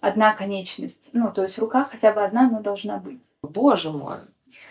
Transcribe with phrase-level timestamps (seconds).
[0.00, 1.10] одна конечность.
[1.12, 3.22] Ну, то есть рука хотя бы одна, но должна быть.
[3.42, 4.16] Боже мой.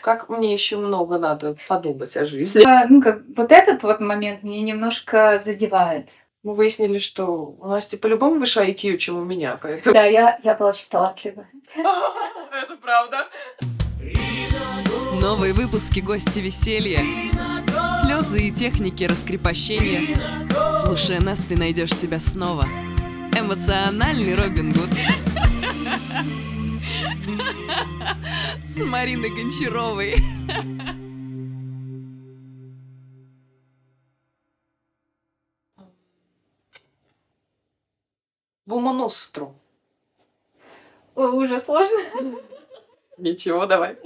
[0.02, 2.64] Как мне еще много надо подумать о жизни.
[2.66, 6.10] А, ну, как вот этот вот момент меня немножко задевает.
[6.44, 9.94] Мы выяснили, что у Насти по-любому выше IQ, чем у меня, поэтому...
[9.94, 11.50] Да, я, я была очень талантливая.
[11.76, 13.28] Это правда.
[15.22, 17.02] Новые выпуски «Гости веселья».
[18.02, 20.16] Слезы и техники раскрепощения.
[20.84, 22.66] Слушая нас, ты найдешь себя снова.
[23.38, 24.90] Эмоциональный Робин Гуд.
[28.66, 30.16] С Мариной Гончаровой.
[38.66, 39.56] Вумоностру.
[41.16, 41.98] Ой, уже сложно.
[43.18, 43.98] Ничего, давай.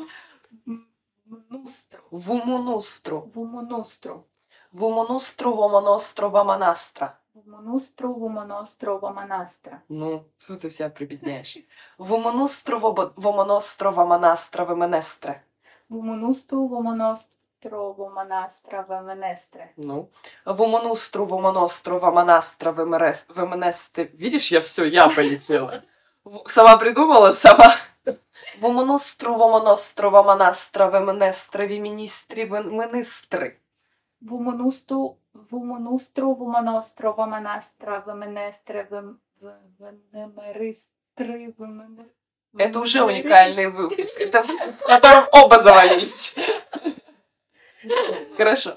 [1.50, 2.02] Ностру.
[2.12, 3.32] Вумоностру.
[3.34, 4.28] Вумоностру.
[4.72, 7.20] Вумоностру, вумоностру, ваманастра.
[7.46, 9.82] Вумоностру, вумоностру, ваманастра.
[9.90, 11.58] Ну, что ты себя прибедняешь?
[11.98, 12.80] Вумоностру,
[13.18, 15.44] вумоностру, ваманастра, веменестре.
[15.90, 19.74] Вумонустру, вумоностру, ваманастра, ваменестре.
[19.76, 20.10] Ну,
[20.46, 24.06] вумоностру, вумоностру, ваманастра, вемерес- веменесте.
[24.14, 25.84] Видишь, я все, я полетела.
[26.24, 27.76] В- Сама придумала, сама.
[28.62, 32.48] Вумоностру, вумоностру, ваманастра, веменестре, виминистри, веменистры.
[32.48, 33.63] Вумонустру, вумонустру,
[34.24, 35.20] вумоностру,
[36.34, 42.10] ваманастра, ваменестре, вем- вем- вемеристры, вемене-
[42.58, 44.20] Это уже уникальный выпуск.
[44.20, 46.36] Это выпуск, в котором оба завалились.
[48.38, 48.76] Хорошо.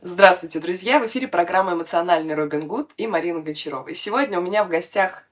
[0.00, 0.98] Здравствуйте, друзья!
[0.98, 3.88] В эфире программа «Эмоциональный Робин Гуд» и Марина Гончарова.
[3.88, 5.24] И сегодня у меня в гостях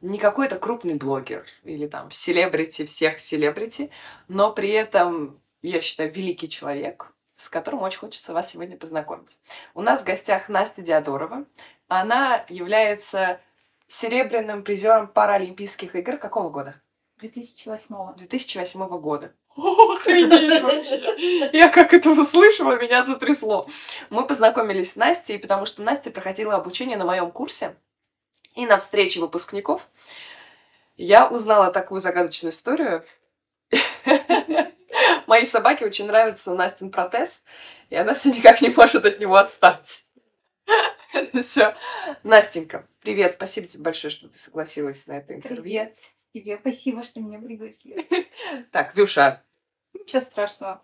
[0.00, 3.90] не какой-то крупный блогер или там селебрити всех селебрити,
[4.28, 9.40] но при этом, я считаю, великий человек, с которым очень хочется вас сегодня познакомить.
[9.74, 11.44] У нас в гостях Настя Диадорова.
[11.86, 13.40] Она является
[13.86, 16.80] серебряным призером Паралимпийских игр какого года?
[17.20, 19.32] 2008 2008 года.
[19.56, 21.50] Охренеть вообще!
[21.56, 23.68] Я как это услышала, меня затрясло.
[24.10, 27.76] Мы познакомились с Настей, потому что Настя проходила обучение на моем курсе.
[28.54, 29.88] И на встрече выпускников
[30.96, 33.04] я узнала такую загадочную историю.
[35.28, 37.44] Моей собаке очень нравится Настин протез,
[37.90, 40.06] и она все никак не может от него отстать.
[41.38, 41.74] Все.
[42.22, 45.62] Настенька, привет, спасибо тебе большое, что ты согласилась на это интервью.
[45.62, 45.94] Привет
[46.32, 48.08] тебе, спасибо, что меня пригласили.
[48.72, 49.42] Так, Вюша,
[49.92, 50.82] Ничего страшного.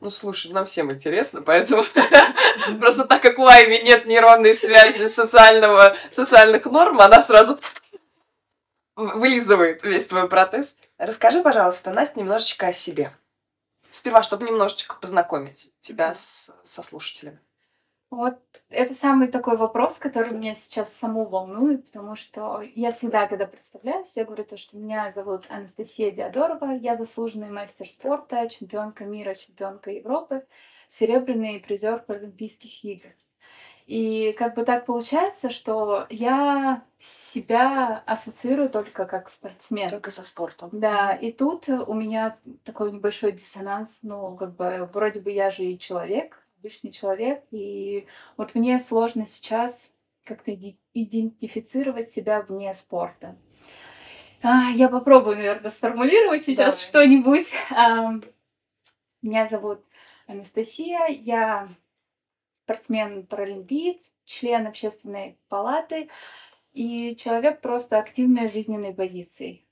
[0.00, 1.84] Ну, слушай, нам всем интересно, поэтому
[2.80, 7.58] просто так как у Айми нет нейронной связи социального, социальных норм, она сразу
[9.00, 10.80] вылизывает весь твой протез.
[10.98, 13.12] Расскажи, пожалуйста, Настя, немножечко о себе.
[13.90, 17.40] Сперва, чтобы немножечко познакомить тебя с, со слушателями.
[18.10, 18.40] Вот
[18.70, 24.16] это самый такой вопрос, который меня сейчас саму волнует, потому что я всегда, когда представляюсь,
[24.16, 29.92] я говорю то, что меня зовут Анастасия Диадорова, я заслуженный мастер спорта, чемпионка мира, чемпионка
[29.92, 30.40] Европы,
[30.88, 33.10] серебряный призер Паралимпийских игр.
[33.90, 39.90] И как бы так получается, что я себя ассоциирую только как спортсмен.
[39.90, 40.70] Только со спортом.
[40.70, 45.64] Да, и тут у меня такой небольшой диссонанс, ну, как бы, вроде бы я же
[45.64, 48.06] и человек, обычный человек, и
[48.36, 50.56] вот мне сложно сейчас как-то
[50.94, 53.36] идентифицировать себя вне спорта.
[54.40, 57.08] А, я попробую, наверное, сформулировать сейчас Давай.
[57.08, 57.52] что-нибудь.
[57.74, 58.12] А,
[59.20, 59.80] Меня зовут
[60.28, 61.66] Анастасия, я
[62.70, 66.08] спортсмен-паралимпиец, член общественной палаты
[66.72, 69.64] и человек просто активной жизненной позиции.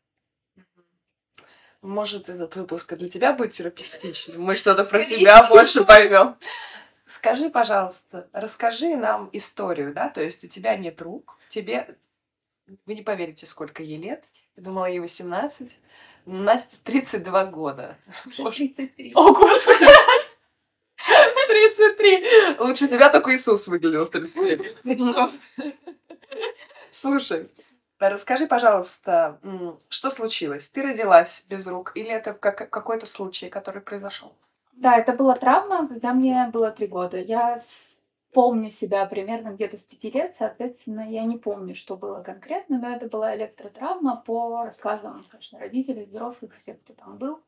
[1.81, 4.43] Может, этот выпуск для тебя будет терапевтичным?
[4.43, 6.37] Мы что-то про тебя больше поймем.
[7.07, 10.09] Скажи, пожалуйста, расскажи нам историю, да?
[10.09, 11.97] То есть у тебя нет рук, тебе...
[12.85, 14.27] Вы не поверите, сколько ей лет.
[14.57, 15.79] Я думала, ей 18.
[16.27, 17.97] Насте 32 года.
[18.27, 18.57] Уже Боже.
[18.57, 19.13] 33.
[19.15, 19.87] О, господи!
[21.79, 22.59] 33!
[22.59, 24.97] Лучше тебя только Иисус выглядел в 33.
[24.97, 25.31] Ну.
[26.91, 27.49] Слушай,
[27.99, 29.41] расскажи, пожалуйста,
[29.89, 30.71] что случилось?
[30.71, 34.33] Ты родилась без рук или это как- какой-то случай, который произошел?
[34.73, 37.19] Да, это была травма, когда мне было три года.
[37.19, 37.59] Я
[38.33, 42.91] помню себя примерно где-то с пяти лет, соответственно, я не помню, что было конкретно, но
[42.95, 47.41] это была электротравма по рассказам, конечно, родителей, взрослых, всех, кто там был.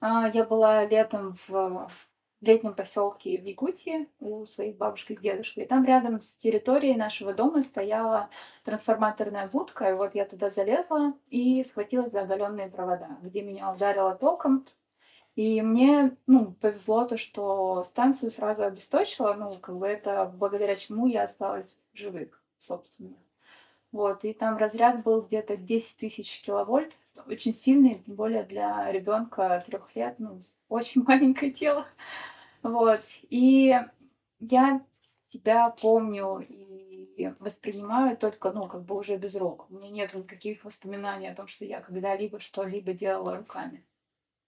[0.00, 2.11] А, Я была летом в в
[2.42, 5.64] летнем поселке в Якутии у своих бабушки с дедушкой.
[5.64, 8.28] И там рядом с территорией нашего дома стояла
[8.64, 14.14] трансформаторная будка, и вот я туда залезла и схватилась за оголенные провода, где меня ударило
[14.14, 14.64] током.
[15.34, 21.06] И мне, ну, повезло то, что станцию сразу обесточило, ну, как бы это благодаря чему
[21.06, 23.16] я осталась в живых, собственно.
[23.92, 26.96] Вот, и там разряд был где-то 10 тысяч киловольт,
[27.26, 30.40] очень сильный, тем более для ребенка трех лет, ну,
[30.72, 31.86] очень маленькое тело.
[32.62, 33.74] Вот, и
[34.40, 34.80] я
[35.26, 39.70] тебя помню и воспринимаю только, ну, как бы уже без рук.
[39.70, 43.84] У меня нет никаких воспоминаний о том, что я когда-либо что-либо делала руками.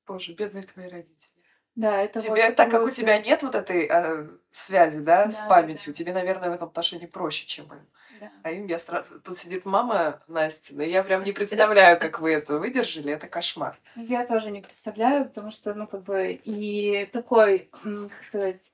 [0.06, 1.30] Боже, бедные твои родители.
[1.74, 5.30] Да, это тебе, вот так как у просто- тебя нет вот этой э, связи, да,
[5.30, 5.98] с Да, памятью, да.
[5.98, 7.86] тебе, наверное, в этом отношении проще, чем им.
[8.20, 8.30] Да.
[8.42, 9.20] А им я сразу...
[9.20, 13.12] Тут сидит мама Настя, но я прям не представляю, как вы это выдержали.
[13.12, 13.78] Это кошмар.
[13.96, 18.72] Я тоже не представляю, потому что, ну, как бы, и такой, как сказать,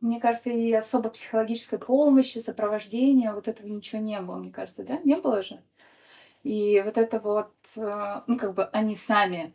[0.00, 4.98] мне кажется, и особо психологической помощи, сопровождения, вот этого ничего не было, мне кажется, да?
[5.04, 5.62] Не было же?
[6.42, 9.52] И вот это вот, э, ну, как бы они сами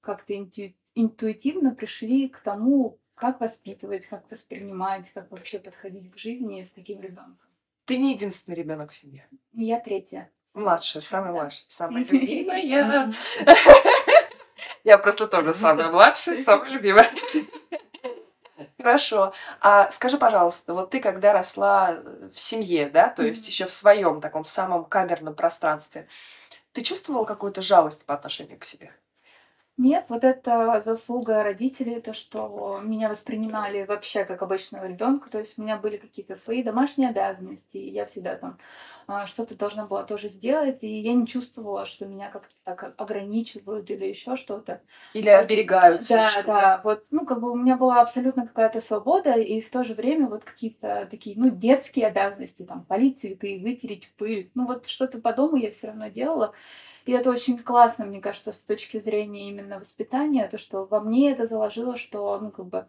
[0.00, 6.62] как-то инту- интуитивно пришли к тому, как воспитывать, как воспринимать, как вообще подходить к жизни
[6.62, 7.48] с таким ребенком.
[7.84, 9.26] Ты не единственный ребенок в семье.
[9.52, 10.30] Я третья.
[10.54, 11.38] Младшая, самая Да.
[11.40, 13.12] младшая, самая любимая.
[14.84, 17.10] Я просто тоже самая младшая, самая любимая.
[18.78, 19.32] Хорошо.
[19.60, 21.96] А скажи, пожалуйста, вот ты когда росла
[22.32, 26.06] в семье, да, то есть еще в своем таком самом камерном пространстве,
[26.72, 28.92] ты чувствовала какую-то жалость по отношению к себе?
[29.76, 35.28] Нет, вот это заслуга родителей, то, что меня воспринимали вообще как обычного ребенка.
[35.30, 38.58] То есть у меня были какие-то свои домашние обязанности, и я всегда там
[39.08, 43.90] а, что-то должна была тоже сделать, и я не чувствовала, что меня как-то так ограничивают
[43.90, 44.80] или еще что-то.
[45.12, 49.32] Или оберегают Да, слишком, да, вот, ну, как бы у меня была абсолютно какая-то свобода,
[49.32, 54.12] и в то же время вот какие-то такие, ну, детские обязанности, там, полить цветы, вытереть
[54.16, 56.52] пыль, ну, вот что-то по дому я все равно делала.
[57.04, 61.32] И это очень классно, мне кажется, с точки зрения именно воспитания, то, что во мне
[61.32, 62.86] это заложило, что, ну, как бы,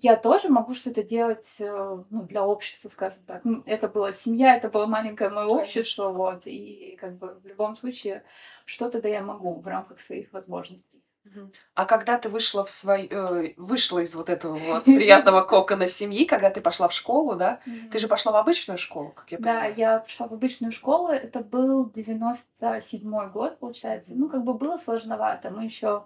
[0.00, 3.44] я тоже могу что-то делать э, ну, для общества, скажем так.
[3.44, 7.76] Ну, это была семья, это было маленькое мое общество, вот, и как бы в любом
[7.76, 8.24] случае
[8.64, 11.02] что-то да я могу в рамках своих возможностей.
[11.34, 11.52] Мгм.
[11.74, 16.24] А когда ты вышла в свой, э, вышла из вот этого вот приятного кокона семьи,
[16.24, 17.60] когда ты пошла в школу, да?
[17.92, 19.74] Ты же пошла в обычную школу, как я Да, понимаю.
[19.76, 24.12] я пришла в обычную школу, это был 97 год, получается.
[24.14, 25.50] Ну, как бы было сложновато.
[25.50, 26.04] Мы еще...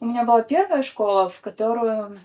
[0.00, 2.18] У меня была первая школа, в которую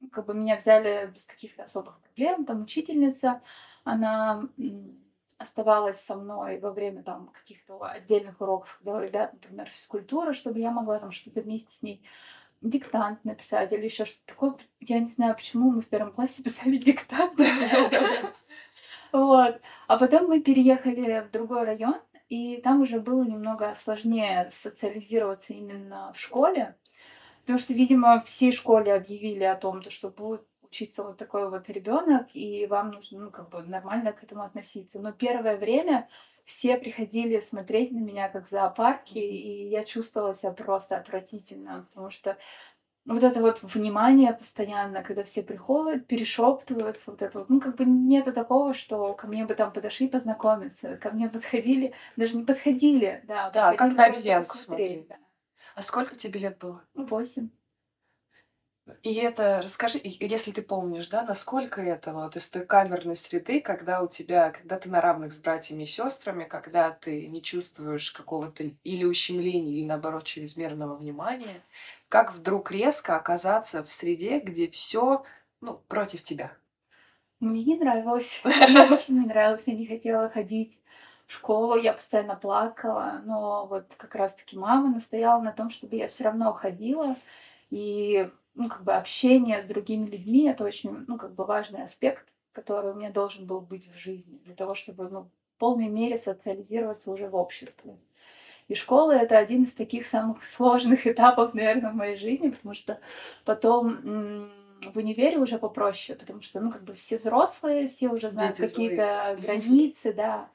[0.00, 2.44] ну, как бы меня взяли без каких-то особых проблем.
[2.44, 3.40] Там учительница,
[3.84, 4.98] она м,
[5.38, 10.60] оставалась со мной во время там каких-то отдельных уроков, когда у ребят, например, физкультура, чтобы
[10.60, 12.02] я могла там что-то вместе с ней
[12.62, 14.56] диктант написать или еще что-то такое.
[14.80, 17.40] Я не знаю, почему мы в первом классе писали диктант.
[19.12, 19.60] Вот.
[19.86, 21.94] А потом мы переехали в другой район,
[22.28, 26.76] и там уже было немного сложнее социализироваться именно в школе,
[27.40, 30.44] потому что, видимо, всей школе объявили о том, то, что будет
[30.76, 35.00] учиться вот такой вот ребенок, и вам нужно, ну, как бы нормально к этому относиться.
[35.00, 36.08] Но первое время
[36.44, 42.10] все приходили смотреть на меня как в зоопарке, и я чувствовала себя просто отвратительно, потому
[42.10, 42.36] что
[43.06, 47.84] вот это вот внимание постоянно, когда все приходят, перешептываются, вот это вот, ну, как бы
[47.84, 53.22] нету такого, что ко мне бы там подошли познакомиться, ко мне подходили, даже не подходили,
[53.26, 53.50] да.
[53.50, 55.08] Да, как на обезьянку смотреть.
[55.08, 55.16] да.
[55.74, 56.82] А сколько тебе лет было?
[56.94, 57.48] Ну, Восемь.
[59.02, 63.60] И это, расскажи, и- если ты помнишь, да, насколько это вот из той камерной среды,
[63.60, 68.12] когда у тебя, когда ты на равных с братьями и сестрами, когда ты не чувствуешь
[68.12, 71.62] какого-то или ущемления, или наоборот чрезмерного внимания,
[72.08, 75.24] как вдруг резко оказаться в среде, где все,
[75.60, 76.52] ну, против тебя.
[77.40, 80.78] Мне не нравилось, мне очень не нравилось, я не хотела ходить
[81.26, 86.08] в школу, я постоянно плакала, но вот как раз-таки мама настояла на том, чтобы я
[86.08, 87.16] все равно ходила,
[87.70, 92.26] и ну, как бы общение с другими людьми это очень, ну, как бы важный аспект,
[92.52, 96.16] который у меня должен был быть в жизни, для того, чтобы, ну, в полной мере
[96.16, 97.96] социализироваться уже в обществе.
[98.68, 102.98] И школа это один из таких самых сложных этапов, наверное, в моей жизни, потому что
[103.44, 104.50] потом
[104.82, 109.38] в универе уже попроще, потому что, ну, как бы все взрослые, все уже знают какие-то
[109.40, 110.50] границы, да.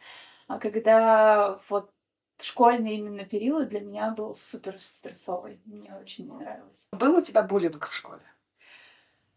[0.48, 1.92] А когда вот
[2.44, 6.88] школьный именно период для меня был супер стрессовый, мне очень не нравилось.
[6.92, 8.22] Был у тебя буллинг в школе?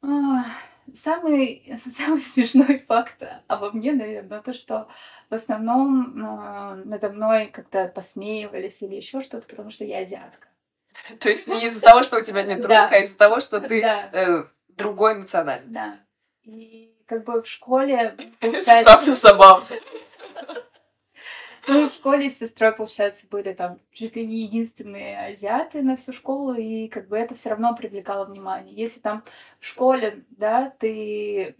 [0.02, 0.44] А,
[0.92, 4.88] Самый, самый смешной факт обо мне, наверное, то, что
[5.30, 10.48] в основном а, надо мной как-то посмеивались или еще что-то, потому что я азиатка.
[11.20, 12.88] То есть не из-за того, что у тебя нет рук, Да.
[12.90, 15.20] а из-за того, что ты Да, э, другой да.
[15.20, 16.00] национальности.
[16.42, 19.64] И как бы в школе, правда забавно.
[21.68, 26.12] Мы в школе с сестрой, получается, были там чуть ли не единственные азиаты на всю
[26.12, 28.74] школу, и как бы это все равно привлекало внимание.
[28.74, 29.22] Если там
[29.60, 31.56] в школе, да, ты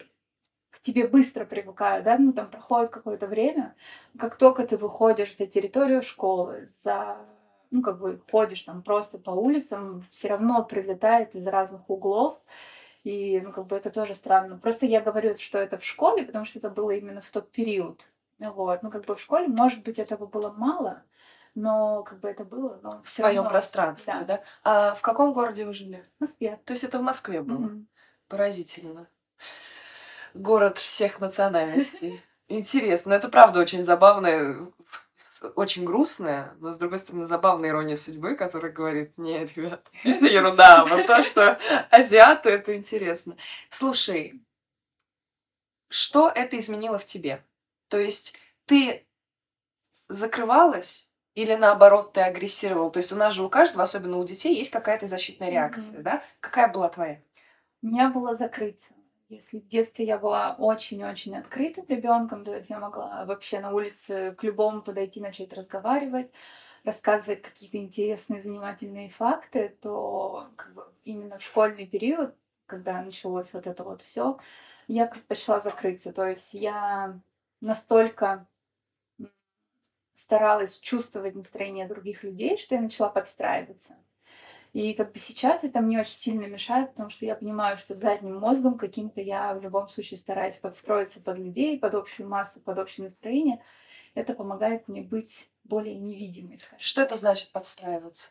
[0.70, 3.74] к тебе быстро привыкают, да, ну там проходит какое-то время,
[4.18, 7.18] как только ты выходишь за территорию школы, за
[7.74, 12.40] ну, как бы ходишь там просто по улицам, все равно прилетает из разных углов.
[13.02, 14.58] И, ну, как бы это тоже странно.
[14.58, 18.08] Просто я говорю, что это в школе, потому что это было именно в тот период.
[18.50, 18.82] Вот.
[18.82, 21.02] Ну, как бы в школе, может быть, этого было мало,
[21.54, 24.24] но как бы это было, но В своем пространстве, да.
[24.24, 24.42] Да.
[24.62, 26.02] А в каком городе вы жили?
[26.18, 26.60] В Москве.
[26.64, 27.58] То есть это в Москве было?
[27.58, 27.88] Мгм.
[28.28, 29.06] Поразительно.
[30.34, 32.22] Город всех национальностей.
[32.48, 33.10] Интересно.
[33.10, 34.56] Но это правда очень забавная,
[35.54, 40.84] очень грустная, но с другой стороны забавная ирония судьбы, которая говорит, не, ребят, это ерунда,
[40.84, 41.58] вот то, что
[41.90, 43.36] азиаты, это интересно.
[43.70, 44.42] Слушай,
[45.88, 47.44] что это изменило в тебе?
[47.94, 48.36] То есть
[48.66, 49.06] ты
[50.08, 52.90] закрывалась или наоборот ты агрессировал?
[52.90, 56.02] То есть у нас же у каждого, особенно у детей, есть какая-то защитная реакция, Мгм.
[56.02, 56.24] да?
[56.40, 57.20] Какая была твоя?
[57.82, 58.94] У меня было закрыться.
[59.28, 64.34] Если в детстве я была очень-очень открытым ребенком, то есть я могла вообще на улице
[64.36, 66.32] к любому подойти, начать разговаривать,
[66.82, 72.34] рассказывать какие-то интересные, занимательные факты, то как бы именно в школьный период,
[72.66, 74.40] когда началось вот это вот все,
[74.88, 76.12] я предпочла закрыться.
[76.12, 77.20] То есть я
[77.64, 78.46] настолько
[80.14, 83.96] старалась чувствовать настроение других людей, что я начала подстраиваться.
[84.72, 88.38] И как бы сейчас это мне очень сильно мешает, потому что я понимаю, что задним
[88.38, 93.04] мозгом каким-то я в любом случае стараюсь подстроиться под людей, под общую массу, под общее
[93.04, 93.62] настроение.
[94.14, 96.80] Это помогает мне быть более невидимой, скажем.
[96.80, 98.30] Что это значит подстраиваться?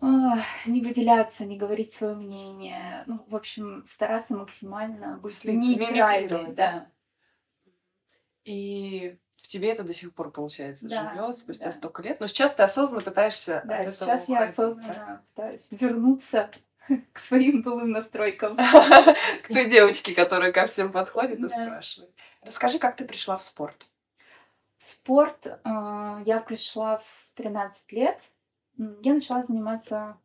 [0.00, 3.04] Не выделяться, не говорить свое мнение.
[3.06, 6.52] Ну, в общем, стараться максимально быть Слиться, нейтральной.
[6.52, 6.52] да?
[6.54, 6.90] Да.
[8.44, 11.72] И в тебе это до сих пор, получается, Да, живет спустя да.
[11.72, 12.20] столько лет.
[12.20, 16.50] Но сейчас ты осознанно пытаешься Да, от этого сейчас я уходить, осознанно пытаюсь вернуться
[17.12, 18.56] к своим былым настройкам.
[18.56, 19.14] да?
[19.42, 21.48] К той девочке, которая ко всем подходит и Да.
[21.48, 22.14] спрашивает.
[22.42, 23.86] Расскажи, как ты пришла в спорт?
[24.78, 25.52] В спорт э,
[26.24, 28.18] я пришла в 13 лет.
[28.76, 30.18] Я начала заниматься,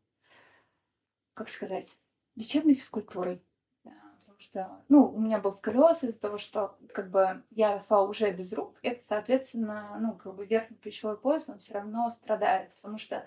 [1.33, 1.99] как сказать,
[2.35, 3.45] лечебной физкультурой.
[3.83, 8.31] Потому что, ну, у меня был сколиоз из-за того, что как бы я росла уже
[8.31, 8.77] без рук.
[8.81, 13.25] Это, соответственно, ну, как бы верхний плечевой пояс, он все равно страдает, потому что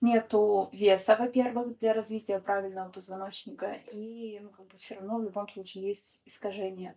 [0.00, 5.48] нету веса, во-первых, для развития правильного позвоночника, и ну, как бы все равно в любом
[5.48, 6.96] случае есть искажения.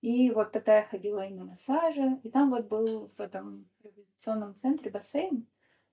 [0.00, 4.54] И вот тогда я ходила и на массажи, и там вот был в этом реабилитационном
[4.54, 5.46] центре бассейн,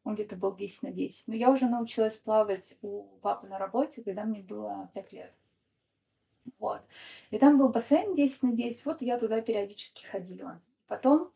[0.03, 1.27] он где-то был 10 на 10.
[1.29, 5.33] Но я уже научилась плавать у папы на работе, когда мне было 5 лет.
[6.59, 6.81] Вот.
[7.31, 10.61] И там был бассейн 10 на 10, вот я туда периодически ходила.
[10.87, 11.31] Потом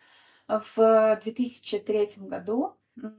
[0.48, 3.14] в 2003 году в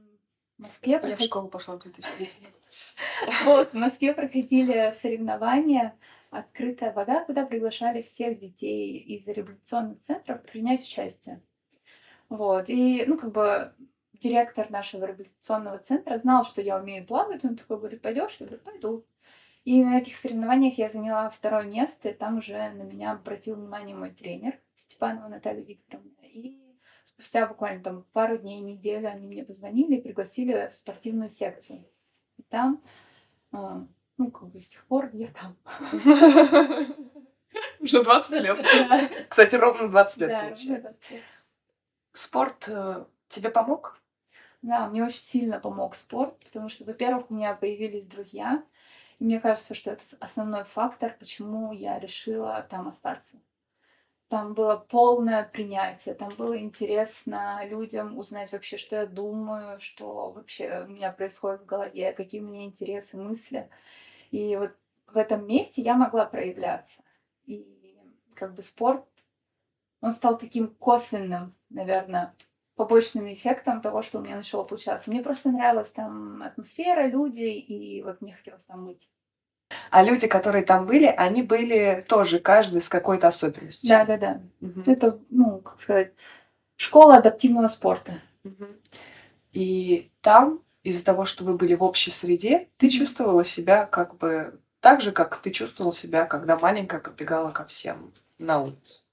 [0.57, 2.47] Москве Я в проход- школу пошла в 2003
[3.45, 5.97] вот, в Москве проходили соревнования
[6.29, 11.41] «Открытая вода», куда приглашали всех детей из реабилитационных центров принять участие.
[12.29, 13.73] Вот, и, ну, как бы
[14.19, 18.37] директор нашего реабилитационного центра знал, что я умею плавать, он такой говорит, пойдешь?
[18.39, 19.05] Я говорю, пойду.
[19.65, 23.95] И на этих соревнованиях я заняла второе место, и там уже на меня обратил внимание
[23.95, 26.09] мой тренер Степанова Наталья Викторовна.
[26.23, 26.57] И
[27.03, 31.83] спустя буквально там пару дней, неделю они мне позвонили и пригласили в спортивную секцию.
[32.37, 32.81] И там,
[33.51, 33.85] а,
[34.17, 35.55] ну, как бы с тех пор я там.
[37.79, 38.65] Уже 20 лет.
[39.27, 40.67] Кстати, ровно 20 лет получается.
[40.67, 41.23] ровно 20 лет.
[42.13, 43.99] Спорт э, тебе помог?
[44.61, 48.63] Да, мне очень сильно помог спорт, потому что, во-первых, у меня появились друзья,
[49.19, 53.39] и мне кажется, что это основной фактор, почему я решила там остаться.
[54.29, 60.85] Там было полное принятие, там было интересно людям узнать вообще, что я думаю, что вообще
[60.87, 63.69] у меня происходит в голове, какие у меня интересы, мысли.
[64.31, 64.73] И вот
[65.07, 67.03] в этом месте я могла проявляться.
[67.45, 67.97] И
[68.35, 69.05] как бы спорт,
[70.01, 72.35] он стал таким косвенным, наверное,
[72.79, 75.09] побочным эффектом того, что у меня начало получаться.
[75.09, 79.09] Мне просто нравилась там атмосфера, люди, и вот мне хотелось там быть.
[79.91, 83.89] А люди, которые там были, они были тоже каждый с какой-то особенностью.
[83.89, 84.41] Да, да, да.
[84.61, 84.83] Мгм.
[84.85, 86.13] Это, ну, как сказать,
[86.77, 88.13] школа адаптивного спорта.
[88.45, 88.77] Мгм.
[89.51, 94.57] И там, из-за того, что вы были в общей среде, ты чувствовала себя как бы
[94.79, 99.03] так же, как ты чувствовал себя, когда маленькая подбегала ко всем на улицу.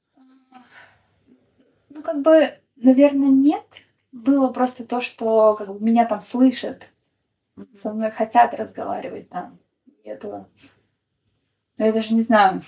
[1.88, 3.64] Ну, как бы, наверное, нет.
[4.12, 6.90] Было просто то, что как бы, меня там слышат,
[7.74, 9.58] со мной хотят разговаривать там.
[10.02, 10.48] И этого...
[11.78, 12.62] Ну, я даже не знаю.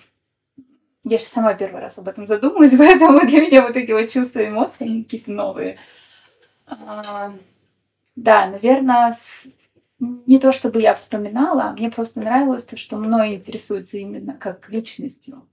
[1.04, 4.40] Я же сама первый раз об этом задумываюсь, поэтому для меня вот эти вот чувства
[4.40, 5.78] и эмоции, они какие-то новые.
[6.66, 7.32] А,
[8.16, 9.12] да, наверное,
[10.00, 15.48] не то чтобы я вспоминала, мне просто нравилось то, что мной интересуется именно как личностью.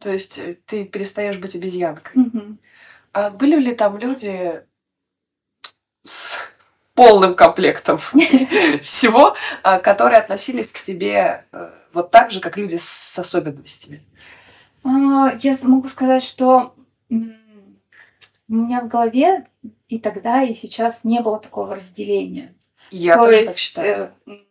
[0.00, 2.22] То есть э, ты перестаешь быть обезьянкой.
[2.22, 2.58] Мгм.
[3.12, 4.64] А были ли там люди
[6.02, 6.38] с
[6.94, 7.98] полным комплектом
[8.82, 14.02] всего, а, которые относились к тебе э, вот так же, как люди с особенностями?
[14.84, 16.74] А, Я могу сказать, что
[17.10, 19.44] у меня в голове
[19.88, 22.54] и тогда, и сейчас не было такого разделения.
[22.90, 24.12] Я То тоже есть, так считаю.
[24.26, 24.46] э, м,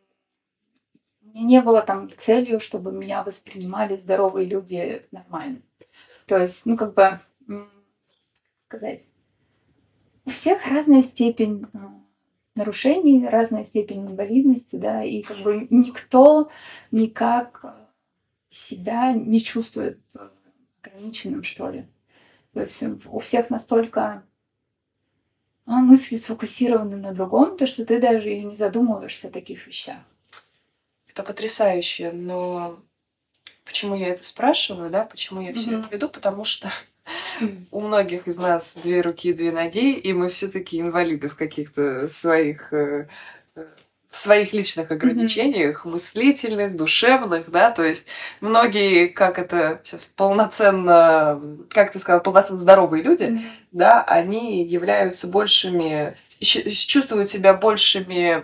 [1.22, 5.62] мне не было там целью, чтобы меня воспринимали здоровые люди нормально.
[6.26, 7.20] То есть, ну, как бы,
[8.72, 9.10] сказать,
[10.24, 11.78] у всех разная степень э,
[12.56, 16.50] нарушений, разная степень инвалидности, да, и как бы никто
[16.92, 17.74] никак э,
[18.48, 20.30] себя не чувствует э,
[20.82, 21.86] ограниченным, что ли.
[22.54, 24.24] То есть у всех настолько
[25.66, 30.00] а, мысли сфокусированы на другом, то что ты даже и не задумываешься о таких вещах.
[31.10, 32.80] Это потрясающе, но
[33.66, 35.82] почему я это спрашиваю, да, почему я все Мгм.
[35.82, 36.70] это веду, потому что
[37.72, 42.08] у многих из нас две руки, две ноги, и мы все таки инвалиды в каких-то
[42.08, 43.08] своих э,
[43.56, 43.66] э,
[44.10, 48.10] в своих личных ограничениях, мыслительных, душевных, да, то есть
[48.42, 53.42] многие, как это сейчас полноценно, как ты сказала, полноценно здоровые люди,
[53.72, 58.44] да, они являются большими, чувствуют себя большими,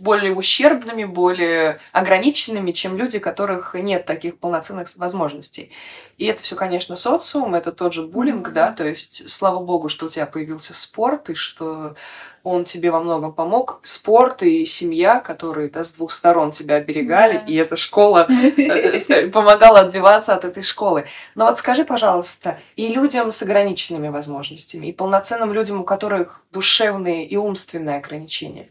[0.00, 5.70] более ущербными, более ограниченными, чем люди, у которых нет таких полноценных возможностей.
[6.16, 8.54] И это все, конечно, социум, это тот же буллинг, Мгм.
[8.54, 11.94] да, то есть слава богу, что у тебя появился спорт, и что
[12.42, 13.80] он тебе во многом помог.
[13.82, 17.44] Спорт и семья, которые да, с двух сторон тебя оберегали, Да.
[17.46, 18.26] и эта школа
[18.56, 21.04] э, помогала отбиваться от этой школы.
[21.34, 27.26] Но вот скажи, пожалуйста, и людям с ограниченными возможностями, и полноценным людям, у которых душевные
[27.26, 28.70] и умственные ограничения,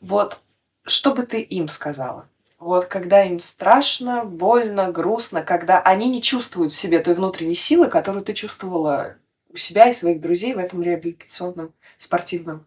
[0.00, 0.40] вот
[0.84, 2.28] что бы ты им сказала?
[2.58, 7.88] Вот когда им страшно, больно, грустно, когда они не чувствуют в себе той внутренней силы,
[7.88, 9.16] которую ты чувствовала
[9.50, 12.66] у себя и своих друзей в этом реабилитационном спортивном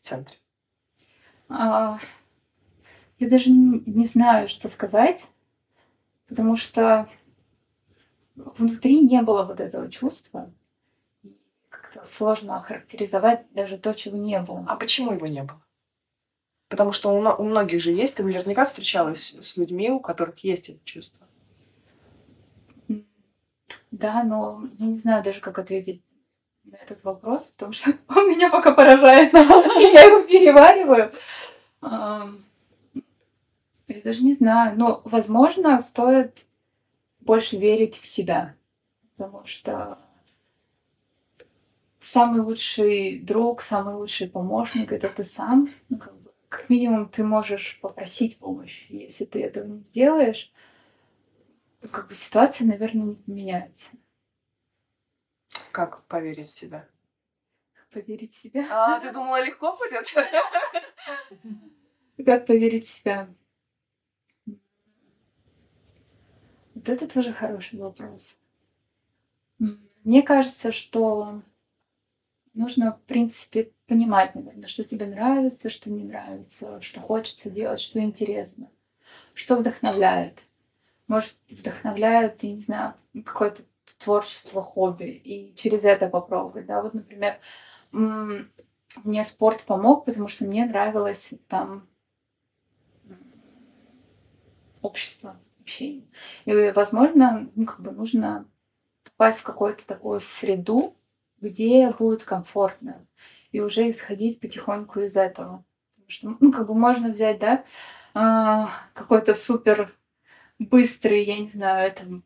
[0.00, 0.36] центре.
[1.48, 1.98] А,
[3.20, 5.24] Я даже н- не знаю, что сказать,
[6.28, 7.08] потому что
[8.34, 10.50] внутри не было вот этого чувства.
[11.70, 14.64] Как-то сложно охарактеризовать даже то, чего не было.
[14.68, 15.60] А почему его не было?
[16.70, 20.38] Потому что у, мно- у многих же есть, ты наверняка встречалась с людьми, у которых
[20.44, 21.26] есть это чувство.
[23.90, 26.00] Да, но я не знаю даже, как ответить
[26.62, 29.32] на этот вопрос, потому что он меня пока поражает.
[29.34, 31.12] Я его перевариваю.
[31.82, 32.28] Я
[34.04, 34.78] даже не знаю.
[34.78, 36.46] Но, возможно, стоит
[37.18, 38.54] больше верить в себя.
[39.16, 39.98] Потому что
[41.98, 45.68] самый лучший друг, самый лучший помощник— это ты сам.
[45.88, 46.19] Ну, как
[46.50, 48.86] как минимум, ты можешь попросить помощь.
[48.90, 50.52] Если ты этого не сделаешь,
[51.80, 53.92] то как бы ситуация, наверное, не поменяется.
[55.70, 56.88] Как поверить в себя?
[57.92, 58.66] Поверить в себя.
[58.68, 60.06] А, ты думала, легко будет?
[62.24, 63.32] Как поверить в себя?
[66.74, 68.40] Вот это тоже хороший вопрос.
[69.58, 71.42] Мне кажется, что
[72.54, 77.98] нужно, в принципе, понимать, наверное, что тебе нравится, что не нравится, что хочется делать, что
[77.98, 78.70] интересно,
[79.34, 80.46] что вдохновляет.
[81.08, 83.62] Может, вдохновляет, я не знаю, какое-то
[83.98, 87.40] творчество, хобби, и через это попробовать, да, вот, например,
[87.90, 91.88] мне спорт помог, потому что мне нравилось там
[94.82, 96.06] общество, общение.
[96.44, 98.48] И, возможно, ну, как бы нужно
[99.02, 100.96] попасть в какую-то такую среду,
[101.40, 103.04] где будет комфортно,
[103.52, 105.64] и уже исходить потихоньку из этого.
[105.90, 107.64] Потому что, ну, как бы можно взять, да,
[108.14, 109.92] а, какой-то супер
[110.58, 112.24] быстрый, я не знаю, там,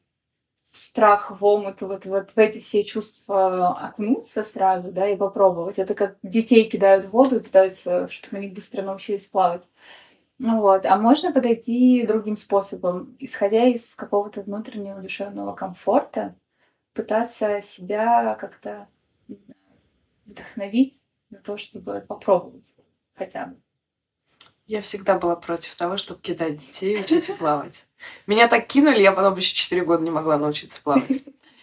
[0.64, 5.78] страх, в омут, вот, вот в эти все чувства окунуться сразу, да, и попробовать.
[5.78, 9.62] Это как детей кидают в воду и пытаются, чтобы они быстро научились плавать.
[10.38, 16.34] Ну вот, а можно подойти другим способом, исходя из какого-то внутреннего душевного комфорта,
[16.92, 18.88] пытаться себя как-то
[20.26, 22.76] вдохновить на то, чтобы попробовать
[23.14, 23.56] хотя бы.
[24.66, 27.86] Я всегда была против того, чтобы кидать детей и учить их плавать.
[28.26, 31.22] Меня так кинули, я потом еще 4 года не могла научиться плавать.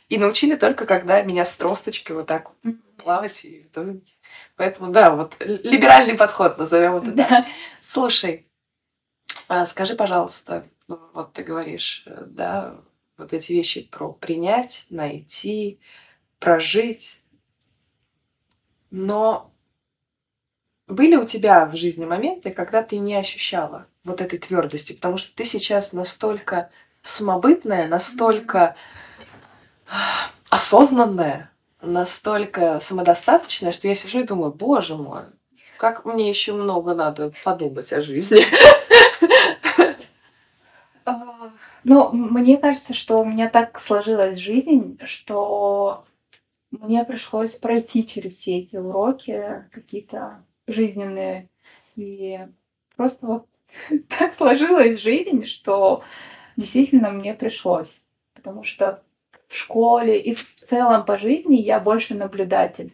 [0.09, 3.45] И научили только, когда меня с тросточкой вот так вот плавать.
[3.45, 3.65] И
[4.57, 7.29] Поэтому, да, вот либеральный подход, назовем это так.
[7.29, 7.47] Да.
[7.81, 8.47] Слушай,
[9.47, 12.75] а скажи, пожалуйста, вот ты говоришь, да,
[13.17, 15.79] вот эти вещи про принять, найти,
[16.39, 17.23] прожить.
[18.91, 19.50] Но
[20.91, 25.35] были у тебя в жизни моменты, когда ты не ощущала вот этой твердости, потому что
[25.35, 26.69] ты сейчас настолько
[27.01, 28.75] самобытная, настолько
[30.49, 31.51] осознанная,
[31.81, 35.21] настолько самодостаточная, что я сижу и думаю, боже мой,
[35.77, 38.41] как мне еще много надо подумать о жизни.
[41.03, 41.51] А,
[41.83, 46.05] ну, мне кажется, что у меня так сложилась жизнь, что
[46.69, 51.49] мне пришлось пройти через все эти уроки какие-то жизненные.
[51.95, 52.39] И
[52.95, 53.47] просто вот
[54.09, 56.03] так сложилась жизнь, что
[56.57, 58.01] действительно мне пришлось.
[58.33, 59.01] Потому что
[59.47, 62.93] в школе и в целом по жизни я больше наблюдатель.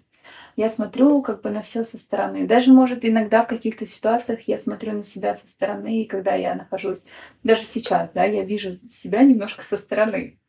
[0.56, 2.48] Я смотрю как бы на все со стороны.
[2.48, 7.06] Даже, может, иногда в каких-то ситуациях я смотрю на себя со стороны, когда я нахожусь,
[7.44, 10.40] даже сейчас, да, я вижу себя немножко со стороны.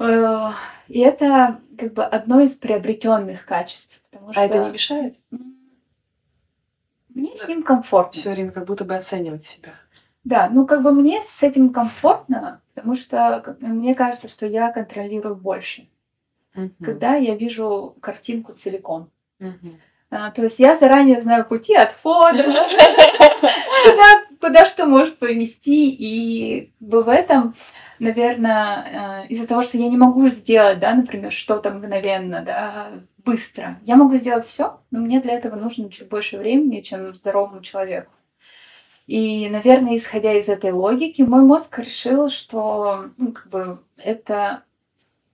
[0.00, 0.48] Э,
[0.88, 4.02] и это как бы одно из приобретенных качеств.
[4.10, 4.42] Потому что...
[4.42, 5.16] А это не мешает?
[7.14, 8.20] Мне с ним комфортно.
[8.20, 9.72] Все время как будто бы оценивать себя.
[10.24, 15.34] Да, ну как бы мне с этим комфортно, потому что мне кажется, что я контролирую
[15.34, 15.88] больше,
[16.54, 19.10] mm когда я вижу картинку целиком.
[19.40, 19.76] mm
[20.10, 22.42] А, то есть я заранее знаю пути отхода,
[23.84, 27.54] куда, куда что может повести, и в этом,
[27.98, 32.90] наверное, э, из-за того, что я не могу сделать, да, например, что-то мгновенно, да,
[33.24, 37.60] быстро, я могу сделать все, но мне для этого нужно чуть больше времени, чем здоровому
[37.62, 38.12] человеку.
[39.06, 44.62] И, наверное, исходя из этой логики, мой мозг решил, что ну, как бы это,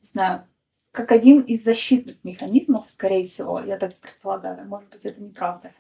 [0.01, 0.44] не знаю,
[0.92, 5.72] как один из защитных механизмов, скорее всего, я так предполагаю, может быть, это неправда,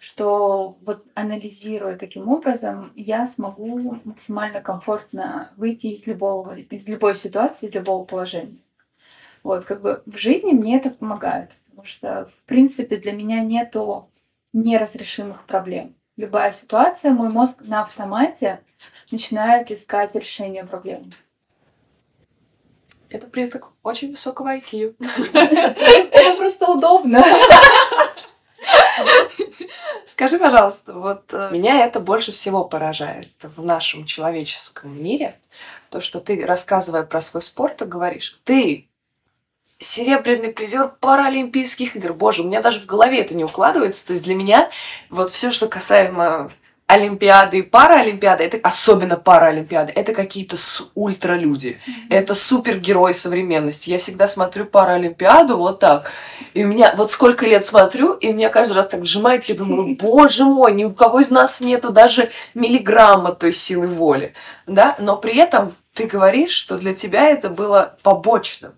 [0.00, 7.68] что вот анализируя таким образом, я смогу максимально комфортно выйти из любого, из любой ситуации,
[7.68, 8.58] из любого положения.
[9.46, 14.08] Вот, как бы в жизни мне это помогает, потому что, в принципе, для меня нету
[14.52, 18.60] неразрешимых проблем любая ситуация, мой мозг на автомате
[19.10, 21.10] начинает искать решение проблемы.
[23.08, 24.96] Это признак очень высокого IQ.
[25.32, 27.24] Это просто удобно.
[30.04, 35.36] Скажи, пожалуйста, вот э, меня это больше всего поражает в нашем человеческом мире,
[35.90, 38.88] то, что ты, рассказывая про свой спорт, говоришь, ты
[39.78, 42.14] серебряный призер Паралимпийских игр.
[42.14, 44.06] Боже, у меня даже в голове это не укладывается.
[44.06, 44.70] То есть для меня
[45.10, 46.50] вот все, что касаемо
[46.86, 50.56] Олимпиады и Паралимпиады, это особенно Паралимпиады, это какие-то
[50.94, 51.80] ультралюди.
[51.84, 51.92] Mm-hmm.
[52.10, 53.90] Это супергерои современности.
[53.90, 56.12] Я всегда смотрю Паралимпиаду вот так.
[56.54, 59.96] И у меня вот сколько лет смотрю, и меня каждый раз так сжимает, я думаю,
[60.00, 64.32] боже мой, ни у кого из нас нету даже миллиграмма той силы воли.
[64.66, 64.94] Да?
[65.00, 68.72] Но при этом ты говоришь, что для тебя это было побочным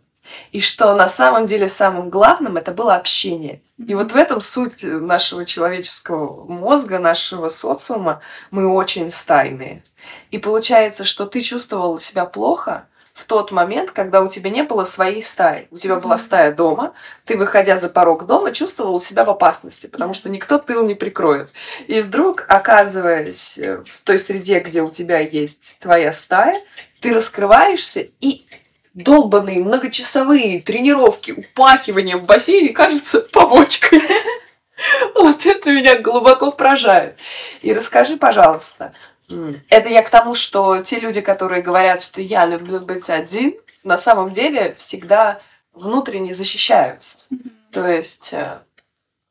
[0.53, 3.61] и что на самом деле самым главным это было общение.
[3.87, 8.21] И вот в этом суть нашего человеческого мозга, нашего социума.
[8.51, 9.83] Мы очень стайные.
[10.31, 12.87] И получается, что ты чувствовал себя плохо
[13.19, 15.67] в тот момент, когда у тебя не было своей стаи.
[15.73, 20.15] У тебя была стая дома, ты, выходя за порог дома, чувствовал себя в опасности, потому
[20.15, 21.51] что никто тыл не прикроет.
[21.89, 26.61] И вдруг, оказываясь в той среде, где у тебя есть твоя стая,
[27.01, 28.47] ты раскрываешься и
[28.95, 34.03] долбанные многочасовые тренировки, упахивания в бассейне кажется побочкой.
[35.17, 37.17] Вот это меня глубоко поражает.
[37.63, 38.93] И расскажи, пожалуйста,
[39.69, 43.99] это я к тому, что те люди, которые говорят, что я люблю быть один, на
[43.99, 45.41] самом деле всегда
[45.73, 47.19] внутренне защищаются.
[47.73, 48.59] То есть э,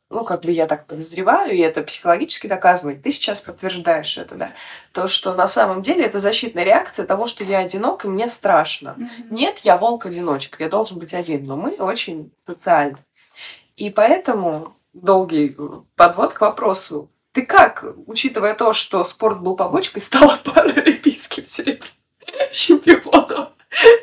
[0.10, 4.36] ну, как бы я так подозреваю, и это психологически доказано, и ты сейчас подтверждаешь это,
[4.36, 4.50] да,
[4.94, 8.96] то, что на самом деле это защитная реакция того, что я одинок, и мне страшно.
[8.98, 9.28] Mm-hmm.
[9.32, 12.98] Нет, я волк-одиночка, я должен быть один, но мы очень социальны.
[13.76, 15.56] И поэтому долгий
[15.96, 17.10] подвод к вопросу.
[17.34, 21.92] Ты как, учитывая то, что спорт был побочкой, стала паралимпийским серебряным
[22.52, 23.50] чемпионом?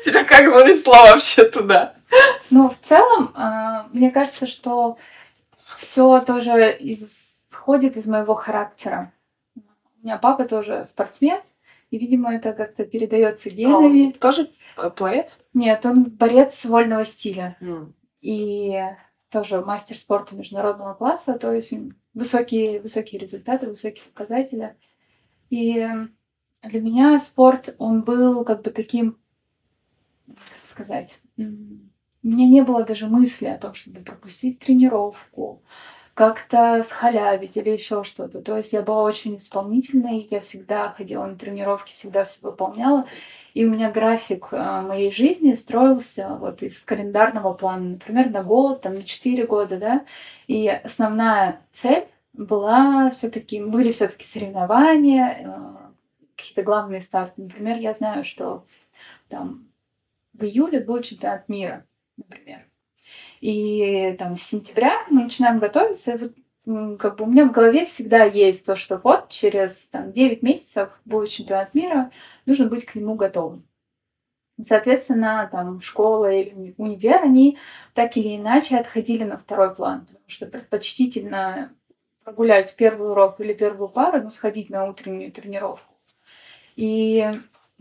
[0.03, 1.95] Тебя как занесло вообще туда?
[2.49, 4.97] Ну, в целом, а, мне кажется, что
[5.65, 9.11] все тоже исходит из моего характера.
[9.55, 9.61] У
[10.03, 11.41] меня папа тоже спортсмен,
[11.89, 14.03] и, видимо, это как-то передается генами.
[14.03, 14.51] А он тоже
[14.95, 15.45] пловец?
[15.53, 17.57] Нет, он борец вольного стиля.
[17.61, 17.93] Mm.
[18.21, 18.79] И
[19.29, 21.73] тоже мастер спорта международного класса, то есть
[22.13, 24.75] высокие, высокие результаты, высокие показатели.
[25.49, 25.87] И
[26.63, 29.17] для меня спорт, он был как бы таким,
[30.27, 31.19] как сказать,
[32.25, 35.61] у меня не было даже мысли о том, чтобы пропустить тренировку,
[36.15, 38.41] как-то схалявить или еще что-то.
[38.41, 43.05] То есть я была очень исполнительной, я всегда ходила на тренировки, всегда все выполняла.
[43.53, 48.81] И у меня график э, моей жизни строился вот из календарного плана, например, на год,
[48.81, 50.05] там, на 4 года, да.
[50.47, 57.43] И основная цель была все-таки, были все-таки соревнования, э, какие-то главные старты.
[57.43, 58.65] Например, я знаю, что
[59.29, 59.67] там
[60.33, 61.85] в июле был чемпионат мира,
[62.17, 62.65] например.
[63.41, 66.33] И там с сентября мы начинаем готовиться, и вот
[66.99, 70.89] как бы у меня в голове всегда есть то, что вот через там, 9 месяцев
[71.05, 72.11] будет чемпионат мира,
[72.45, 73.67] нужно быть к нему готовым.
[74.61, 77.57] Соответственно, там школа или универ, они
[77.93, 81.71] так или иначе отходили на второй план, потому что предпочтительно
[82.23, 85.93] прогулять первый урок или первую пару, но сходить на утреннюю тренировку.
[86.75, 87.29] И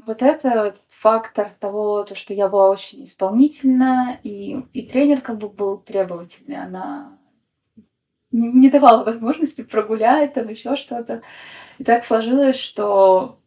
[0.03, 5.49] вот это фактор того, то, что я была очень исполнительна, и, и тренер как бы
[5.49, 7.19] был требовательный, она
[8.33, 11.23] не давала возможности прогулять, там еще что-то.
[11.79, 13.39] И так сложилось, что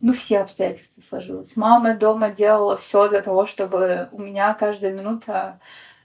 [0.00, 1.56] ну, все обстоятельства сложилось.
[1.56, 5.60] Мама дома делала все для того, чтобы у меня каждая минута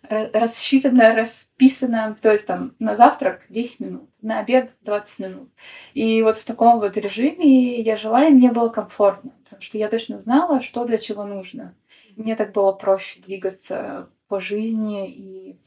[0.09, 5.49] рассчитана, расписана, то есть там на завтрак 10 минут, на обед 20 минут.
[5.93, 9.89] И вот в таком вот режиме я жила, и мне было комфортно, потому что я
[9.89, 11.75] точно знала, что для чего нужно.
[12.15, 15.59] Мне так было проще двигаться по жизни, и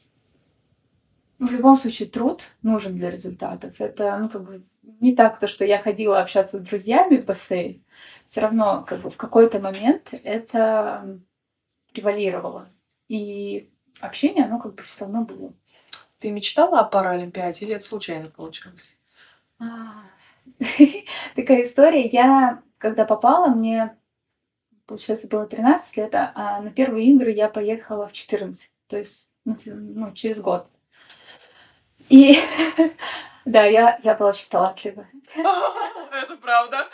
[1.39, 3.79] в любом случае труд нужен для результатов.
[3.79, 4.63] Это, ну, как бы
[4.99, 7.83] не так то, что я ходила общаться с друзьями в бассейн,
[8.25, 11.19] все равно как бы в какой-то момент это
[11.93, 12.69] превалировало.
[13.07, 13.69] И
[14.01, 15.53] общение, оно как бы все равно было.
[16.19, 18.95] Ты мечтала о Паралимпиаде или это случайно получилось?
[19.59, 20.03] А,
[21.35, 22.07] такая история.
[22.07, 23.97] Я, когда попала, мне,
[24.87, 30.11] получается, было 13 лет, а на первые игры я поехала в 14, то есть ну,
[30.13, 30.67] через год.
[32.09, 32.37] И
[33.45, 35.09] да, я, я была очень талантливая.
[35.35, 36.87] Это правда.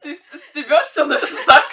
[0.00, 1.64] Ты стебешься, но это так.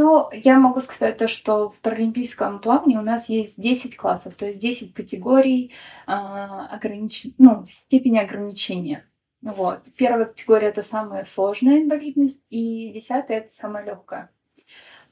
[0.00, 4.46] Ну, я могу сказать то, что в паралимпийском плавании у нас есть 10 классов, то
[4.46, 5.74] есть 10 категорий
[6.06, 7.26] э, огранич...
[7.36, 9.04] ну, степени ограничения.
[9.42, 9.82] Вот.
[9.98, 14.30] Первая категория это самая сложная инвалидность, и десятая это самая легкая.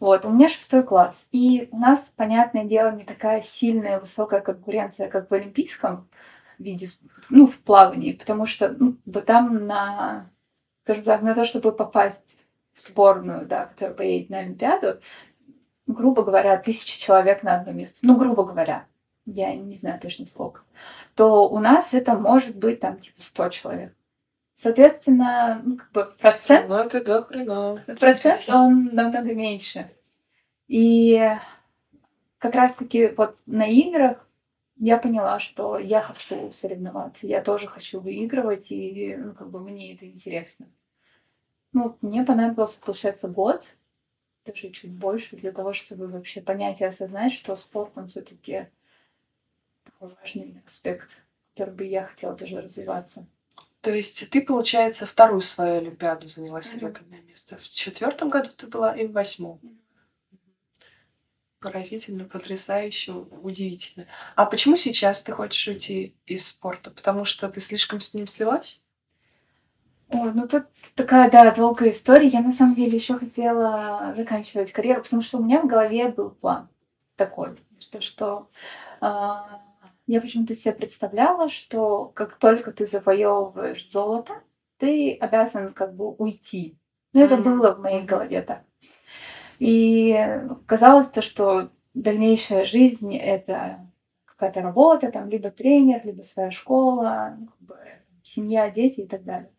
[0.00, 1.28] Вот, у меня шестой класс.
[1.32, 6.08] И у нас, понятное дело, не такая сильная, высокая конкуренция, как в олимпийском
[6.58, 6.86] виде,
[7.28, 8.96] ну, в плавании, потому что ну,
[9.26, 10.30] там на,
[10.84, 12.40] скажем так, на то, чтобы попасть
[12.78, 15.00] в сборную, да, которая поедет на Олимпиаду,
[15.86, 17.98] грубо говоря, тысяча человек на одно место.
[18.02, 18.86] Ну, грубо говоря,
[19.26, 20.62] я не знаю точно сколько.
[21.16, 23.94] То у нас это может быть там типа 100 человек.
[24.54, 26.68] Соответственно, ну, как бы процент...
[26.68, 27.82] Ну, это да, хрена.
[27.98, 29.90] Процент, он намного меньше.
[30.68, 31.32] И
[32.38, 34.24] как раз-таки вот на играх
[34.76, 39.94] я поняла, что я хочу соревноваться, я тоже хочу выигрывать, и ну, как бы мне
[39.94, 40.66] это интересно.
[41.72, 43.66] Ну, мне понадобился, получается, год,
[44.44, 48.68] даже чуть больше, для того, чтобы вообще понять и осознать, что спорт, он все таки
[49.84, 53.26] такой важный аспект, который бы я хотела тоже развиваться.
[53.80, 57.56] То есть ты, получается, вторую свою Олимпиаду заняла серебряное место.
[57.56, 59.60] В четвертом году ты была и в восьмом.
[61.60, 64.06] Поразительно, потрясающе, удивительно.
[64.36, 66.90] А почему сейчас ты хочешь уйти из спорта?
[66.90, 68.82] Потому что ты слишком с ним слилась?
[70.10, 72.28] Ой, ну тут такая, да, долгая история.
[72.28, 76.30] Я на самом деле еще хотела заканчивать карьеру, потому что у меня в голове был
[76.30, 76.68] план
[77.16, 78.48] такой, что, что
[79.02, 79.06] э,
[80.06, 84.40] я почему-то себе представляла, что как только ты завоевываешь золото,
[84.78, 86.78] ты обязан как бы уйти.
[87.12, 87.42] Ну, это mm-hmm.
[87.42, 88.62] было в моей голове так.
[89.58, 90.16] И
[90.66, 93.86] казалось то, что дальнейшая жизнь— это
[94.24, 97.78] какая-то работа, там, либо тренер, либо своя школа, ну, как бы,
[98.22, 99.50] семья, дети и так далее.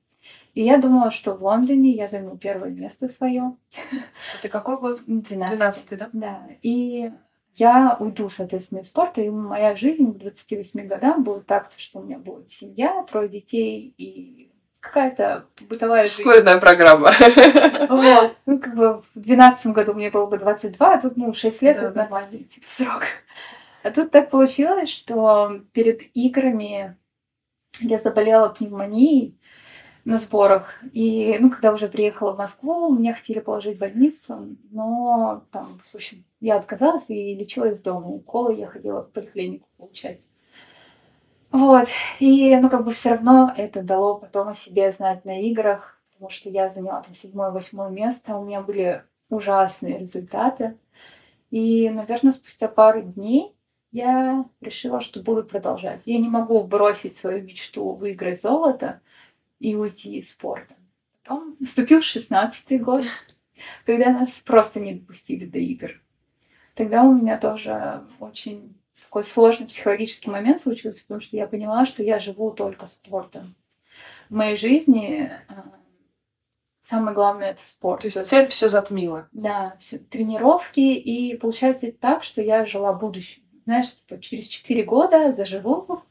[0.60, 3.56] И я думала, что в Лондоне я займу первое место свое.
[4.40, 5.00] Это какой год?
[5.08, 5.58] 12.
[5.58, 6.10] 12 да?
[6.12, 6.42] Да.
[6.62, 7.14] И
[7.54, 12.04] я уйду, соответственно, из спорта, и моя жизнь к 28 годам будет так, что у
[12.04, 16.24] меня будет семья, трое детей и какая-то бытовая жизнь.
[16.24, 17.14] Ускоренная программа.
[17.88, 18.36] Вот.
[18.46, 21.78] Ну, как бы в 12 году мне было бы 22, а тут, ну, 6 лет
[21.78, 22.02] да, это да.
[22.02, 23.04] нормальный, типа, срок.
[23.84, 26.98] А тут так получилось, что перед играми
[27.80, 29.39] я заболела пневмонией,
[30.10, 30.74] на сборах.
[30.92, 35.96] И, ну, когда уже приехала в Москву, меня хотели положить в больницу, но там, в
[35.96, 38.08] общем, я отказалась и лечилась дома.
[38.08, 40.22] Уколы я ходила в поликлинику получать.
[41.52, 41.88] Вот.
[42.20, 46.32] И, ну, как бы все равно это дало потом о себе знать на играх, потому
[46.32, 50.76] что я заняла там седьмое-восьмое место, у меня были ужасные результаты.
[51.52, 53.56] И, наверное, спустя пару дней
[53.92, 56.08] я решила, что буду продолжать.
[56.08, 59.02] Я не могу бросить свою мечту выиграть золото,
[59.60, 60.76] и уйти из спорта.
[61.24, 63.06] Потом наступил шестнадцатый год,
[63.86, 66.02] когда нас просто не допустили до игр.
[66.76, 72.04] Тогда у меня тоже очень такой сложный психологический момент случился, потому что я поняла, что
[72.04, 73.56] я живу только спортом.
[74.30, 75.54] В моей жизни э,
[76.80, 78.02] самое главное это спорт.
[78.02, 79.28] То есть цель все затмила.
[79.32, 83.44] Да, все, тренировки, и получается так, что я жила будущим.
[83.66, 86.04] Знаешь, типа, через 4 года заживу,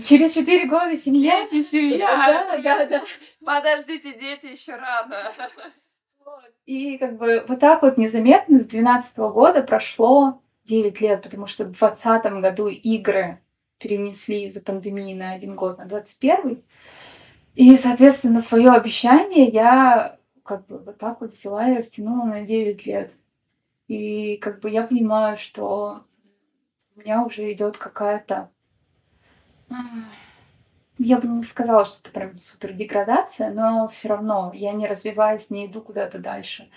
[0.00, 2.58] через 4 года семья, семья.
[2.62, 3.02] Да, да, да.
[3.44, 5.32] Подождите, дети, еще рано.
[6.64, 11.64] И как бы вот так вот незаметно с 12 года прошло 9 лет, потому что
[11.64, 13.40] в 2020 году игры
[13.78, 16.62] перенесли из-за пандемии на один год, на 21
[17.56, 22.86] И, соответственно, свое обещание я как бы вот так вот взяла и растянула на 9
[22.86, 23.12] лет.
[23.88, 26.04] И как бы я понимаю, что
[26.94, 28.50] у меня уже идет какая-то
[30.98, 35.50] я бы не сказала, что это прям супер деградация, но все равно я не развиваюсь,
[35.50, 36.68] не иду куда-то дальше.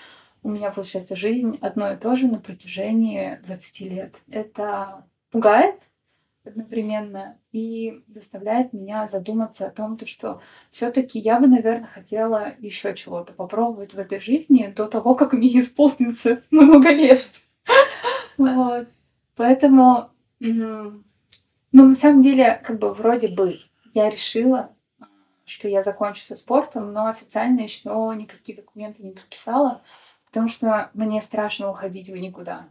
[0.44, 4.16] У меня получается жизнь одно и то же на протяжении 20 лет.
[4.30, 5.82] Это пугает
[6.46, 12.94] одновременно и заставляет меня задуматься о том, то, что все-таки я бы, наверное, хотела еще
[12.94, 17.26] чего-то попробовать в этой жизни до того, как мне исполнится много лет.
[18.38, 18.88] Вот.
[19.36, 20.12] Поэтому,
[21.76, 23.60] ну, на самом деле, как бы вроде бы
[23.94, 24.70] я решила,
[25.44, 29.82] что я закончу со спортом, но официально еще никакие документы не подписала,
[30.28, 32.70] потому что мне страшно уходить в никуда.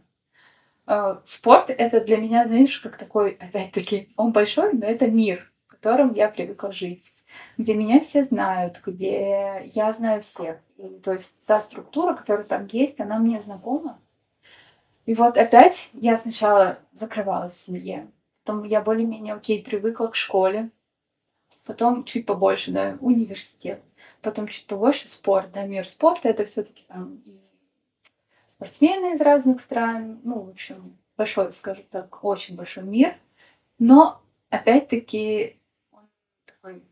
[0.87, 5.73] А, спорт— это для меня, знаешь, как такой, опять-таки, он большой, но это мир, в
[5.73, 7.03] котором я привыкла жить,
[7.59, 10.57] где меня все знают, где я знаю всех.
[10.77, 13.99] И, то есть та структура, которая там есть, она мне знакома.
[15.05, 18.07] И вот опять я сначала закрывалась в семье,
[18.45, 20.69] потом я более-менее окей привыкла к школе,
[21.65, 23.81] потом чуть побольше, да, университет,
[24.21, 27.39] потом чуть побольше спорт, да, мир спорта, это все таки там и
[28.47, 33.15] спортсмены из разных стран, ну, в общем, большой, скажем так, очень большой мир,
[33.79, 35.59] но опять-таки
[35.91, 36.07] он
[36.45, 36.83] такой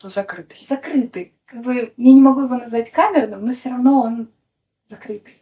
[0.00, 0.64] закрытый.
[0.64, 1.34] Закрытый.
[1.44, 4.32] Как бы я не могу его назвать камерным, но все равно он
[4.86, 5.34] закрытый.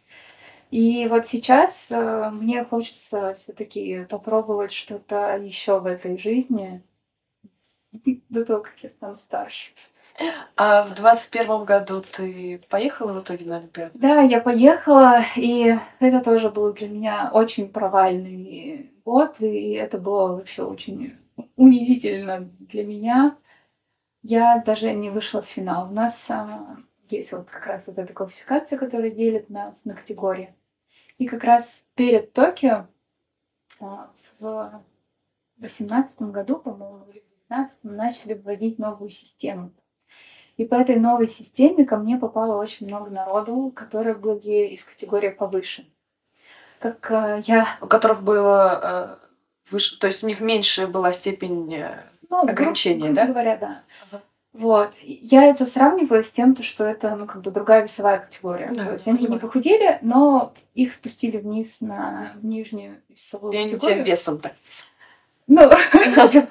[0.73, 6.81] И вот сейчас э, мне хочется все-таки попробовать что-то еще в этой жизни,
[8.29, 9.69] до того, как я стану старше.
[10.55, 13.91] А в двадцать первом году ты поехала в итоге на Олимпиаду?
[13.93, 20.37] Да, я поехала, и это тоже был для меня очень провальный год, и это было
[20.37, 21.15] вообще очень
[21.55, 23.37] унизительно для меня.
[24.23, 25.91] Я даже не вышла в финал.
[25.91, 26.77] У нас а,
[27.09, 30.55] есть вот как раз вот эта классификация, которая делит нас на категории.
[31.17, 32.87] И как раз перед Токио
[33.79, 34.83] а, в
[35.57, 39.71] восемнадцатом году, по-моему, 2019 начали вводить новую систему.
[40.57, 45.29] И по этой новой системе ко мне попало очень много народу, которые были из категории
[45.29, 45.85] повыше.
[46.79, 47.67] Как э, я...
[47.81, 51.99] У которых было э, выше, то есть у них меньше была степень э,
[52.29, 53.27] ну, ограничения, грубо, да?
[53.27, 53.83] говоря, да.
[54.11, 54.23] Ага.
[54.53, 54.91] Вот.
[55.01, 58.71] Я это сравниваю с тем, что это, ну, как бы другая весовая категория.
[58.73, 63.97] Да, то есть они не похудели, но их спустили вниз на нижнюю весовую И категорию.
[63.97, 64.51] И они весом-то.
[65.47, 65.71] Ну,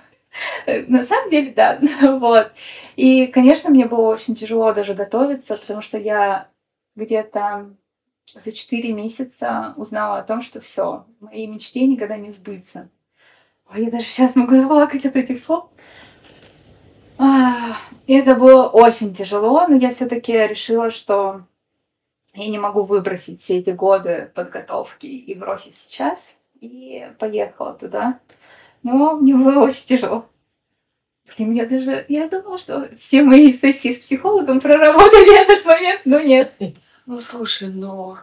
[0.89, 1.79] На самом деле, да.
[2.19, 2.53] вот.
[2.97, 6.49] И, конечно, мне было очень тяжело даже готовиться, потому что я
[6.97, 7.75] где-то
[8.35, 12.89] за четыре месяца узнала о том, что все, мои мечты никогда не сбытся.
[13.73, 15.69] Ой, я даже сейчас могу заплакать от этих слов.
[17.19, 21.43] Это было очень тяжело, но я все-таки решила, что
[22.35, 26.39] я не могу выбросить все эти годы подготовки и бросить сейчас.
[26.61, 28.21] И поехала туда.
[28.83, 30.27] Но мне было очень тяжело.
[31.37, 32.05] Блин, я даже...
[32.09, 36.55] Я думала, что все мои сессии с психологом проработали этот момент, но нет.
[37.07, 38.19] Ну, слушай, но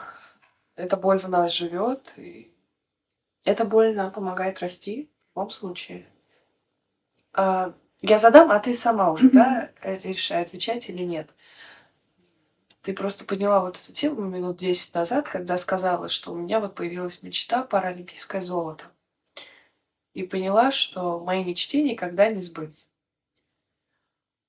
[0.76, 2.54] эта боль в нас живет, и
[3.44, 6.06] эта боль нам помогает расти в любом случае.
[7.34, 11.30] А, я задам, а ты сама уже, да, решай, отвечать или нет.
[12.82, 16.76] Ты просто подняла вот эту тему минут 10 назад, когда сказала, что у меня вот
[16.76, 18.86] появилась мечта паралимпийское золото
[20.14, 22.90] и поняла, что мои мечты никогда не сбыть.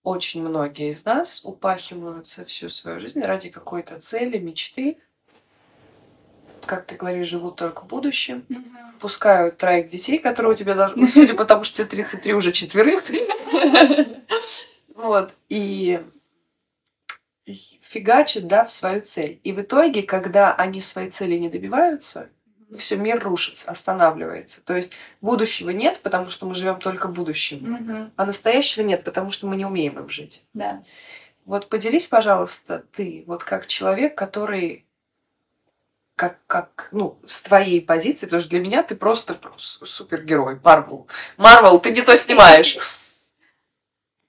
[0.03, 4.98] Очень многие из нас упахиваются всю свою жизнь ради какой-то цели, мечты.
[6.67, 8.44] Как ты говоришь, живут только в будущем.
[8.48, 8.98] Mm-hmm.
[9.00, 11.02] Пускают троих детей, которые у тебя должны...
[11.02, 13.04] Ну, судя по тому, что тебе 33, уже четверых.
[14.94, 15.33] Вот.
[15.48, 16.00] И
[17.46, 19.40] фигачат, да, в свою цель.
[19.42, 22.29] И в итоге, когда они своей цели не добиваются,
[22.79, 24.65] все, мир рушится, останавливается.
[24.65, 28.11] То есть будущего нет, потому что мы живем только будущим, угу.
[28.15, 30.42] а настоящего нет, потому что мы не умеем им жить.
[30.54, 30.83] Да.
[31.44, 34.87] Вот поделись, пожалуйста, ты, вот как человек, который
[36.21, 41.08] как, как, ну, с твоей позиции, потому что для меня ты просто супергерой, Марвел.
[41.38, 42.77] Марвел, ты не то снимаешь.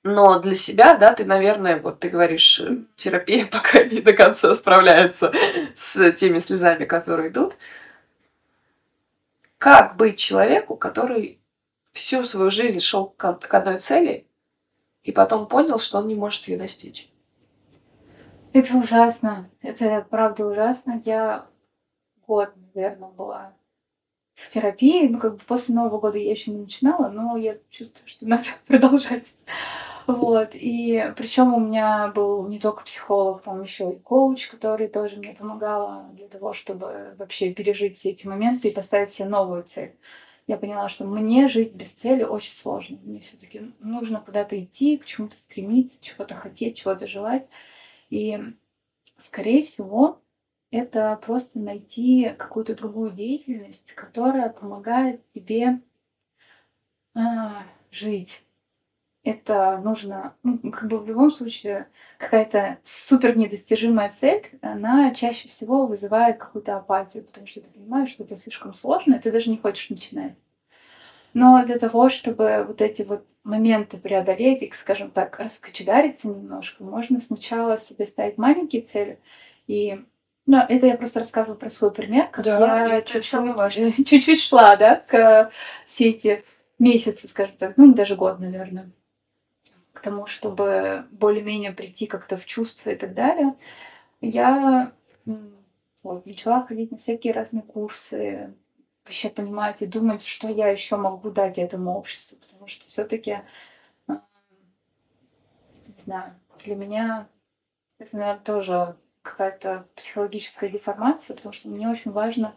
[0.01, 4.55] Но для себя, да, ты, наверное, вот ты говоришь, э, терапия пока не до конца
[4.55, 5.33] справляется
[5.75, 7.57] с теми слезами, которые идут.
[9.57, 11.41] Как быть человеку, который
[11.91, 14.25] всю свою жизнь шел к одной цели
[15.03, 17.11] и потом понял, что он не может ее достичь?
[18.53, 19.49] Это ужасно.
[19.61, 21.01] Это правда ужасно.
[21.03, 21.50] Я
[22.28, 23.53] год, наверное, была
[24.36, 25.07] в терапии.
[25.07, 28.43] Ну, как бы после Нового года я еще не начинала, но я чувствую, что надо
[28.67, 29.34] продолжать.
[30.07, 30.49] Вот.
[30.53, 35.34] И причем у меня был не только психолог, там еще и коуч, который тоже мне
[35.34, 39.95] помогала для того, чтобы вообще пережить все эти моменты и поставить себе новую цель.
[40.47, 42.97] Я поняла, что мне жить без цели очень сложно.
[43.03, 47.47] Мне все-таки нужно куда-то идти, к чему-то стремиться, чего-то хотеть, чего-то желать.
[48.09, 48.39] И,
[49.17, 50.20] скорее всего,
[50.72, 55.82] это просто найти какую-то другую деятельность, которая помогает тебе
[57.13, 58.43] а, жить.
[59.24, 65.86] Это нужно, ну, как бы в любом случае, какая-то супер недостижимая цель, она чаще всего
[65.86, 69.57] вызывает какую-то апатию, потому что ты понимаешь, что это слишком сложно, и ты даже не
[69.57, 70.34] хочешь начинать.
[71.34, 77.19] Но для того, чтобы вот эти вот моменты преодолеть, их, скажем так, раскочегариться немножко, можно
[77.19, 79.19] сначала себе ставить маленькие цели.
[79.67, 80.03] И
[80.51, 84.97] ну, это я просто рассказывала про свой пример, как да, я чуть-чуть, чуть-чуть шла, да,
[84.97, 85.49] к
[85.85, 86.43] все эти
[86.77, 88.91] месяцы, скажем так, ну, даже год, наверное,
[89.93, 93.55] к тому, чтобы более-менее прийти как-то в чувство и так далее.
[94.19, 94.91] Я
[96.03, 98.53] вот, начала ходить на всякие разные курсы,
[99.05, 103.39] вообще понимать и думать, что я еще могу дать этому обществу, потому что все-таки,
[104.09, 104.17] не
[106.03, 106.35] знаю,
[106.65, 107.29] для меня
[107.99, 112.53] это, наверное, тоже какая-то психологическая деформация, потому что мне очень важно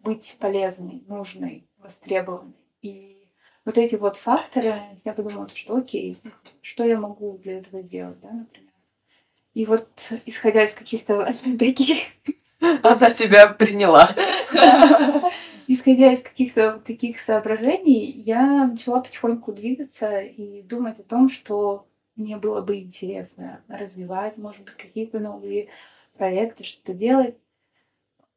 [0.00, 2.54] быть полезной, нужной, востребованной.
[2.82, 3.28] И
[3.64, 6.18] вот эти вот факторы, я подумала, что окей,
[6.62, 8.72] что я могу для этого сделать, да, например.
[9.54, 9.88] И вот
[10.26, 11.98] исходя из каких-то таких
[12.60, 14.10] она тебя приняла.
[15.70, 22.36] Исходя из каких-то таких соображений, я начала потихоньку двигаться и думать о том, что мне
[22.36, 25.68] было бы интересно развивать, может быть, какие-то новые
[26.18, 27.36] проекты, что-то делать.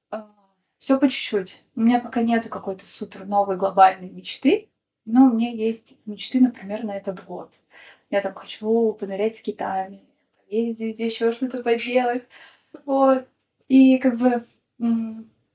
[0.10, 0.32] А,
[0.78, 1.64] Все по чуть-чуть.
[1.76, 4.70] У меня пока нету какой-то супер новой глобальной мечты,
[5.06, 7.56] но у меня есть мечты, например, на этот год.
[8.10, 10.02] Я там хочу понырять с китами,
[10.38, 12.24] поездить, еще что-то поделать.
[12.86, 13.28] Вот.
[13.68, 14.46] И как бы,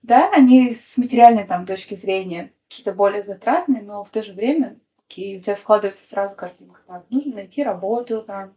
[0.03, 4.79] да, они с материальной там точки зрения какие-то более затратные, но в то же время
[5.07, 6.81] окей, у тебя складывается сразу картинка.
[6.87, 8.55] Там, нужно найти работу, там,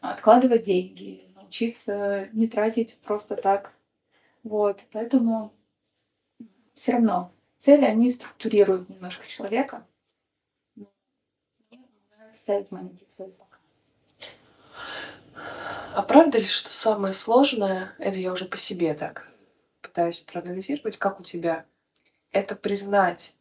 [0.00, 3.72] откладывать деньги, научиться не тратить просто так.
[4.44, 5.52] Вот, поэтому
[6.74, 9.84] все равно цели, они структурируют немножко человека.
[10.76, 10.88] Мне
[12.32, 13.58] ставить маленькие цели пока.
[15.92, 19.28] А правда ли, что самое сложное, это я уже по себе так
[19.82, 21.66] пытаюсь проанализировать, как у тебя,
[22.30, 23.34] это признать,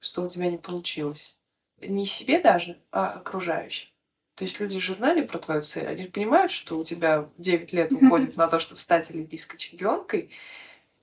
[0.00, 1.38] что у тебя не получилось.
[1.80, 3.89] Не себе даже, а окружающим.
[4.40, 7.74] То есть люди же знали про твою цель, они же понимают, что у тебя 9
[7.74, 10.30] лет уходит на то, чтобы стать олимпийской чемпионкой,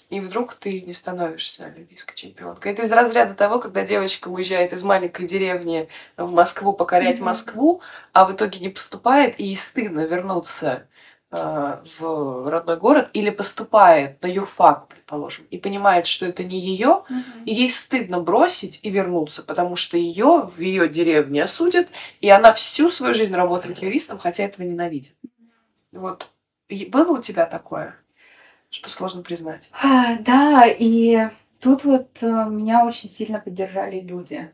[0.09, 2.71] и вдруг ты не становишься олимпийской чемпионкой.
[2.71, 7.19] Это из разряда того, когда девочка уезжает из маленькой деревни в Москву покорять.
[7.19, 7.81] Москву,
[8.11, 10.87] а в итоге не поступает, и ей стыдно вернуться
[11.29, 17.43] в родной город, или поступает на юрфак, предположим, и понимает, что это не ее, mm-hmm.
[17.45, 21.89] и ей стыдно бросить и вернуться, потому что ее в ее деревне осудят,
[22.21, 25.17] и она всю свою жизнь работает юристом, хотя этого ненавидит.
[25.91, 26.29] Вот
[26.69, 27.97] было у тебя такое?
[28.69, 29.69] что сложно признать.
[29.83, 34.53] А, да, и тут вот э, меня очень сильно поддержали люди.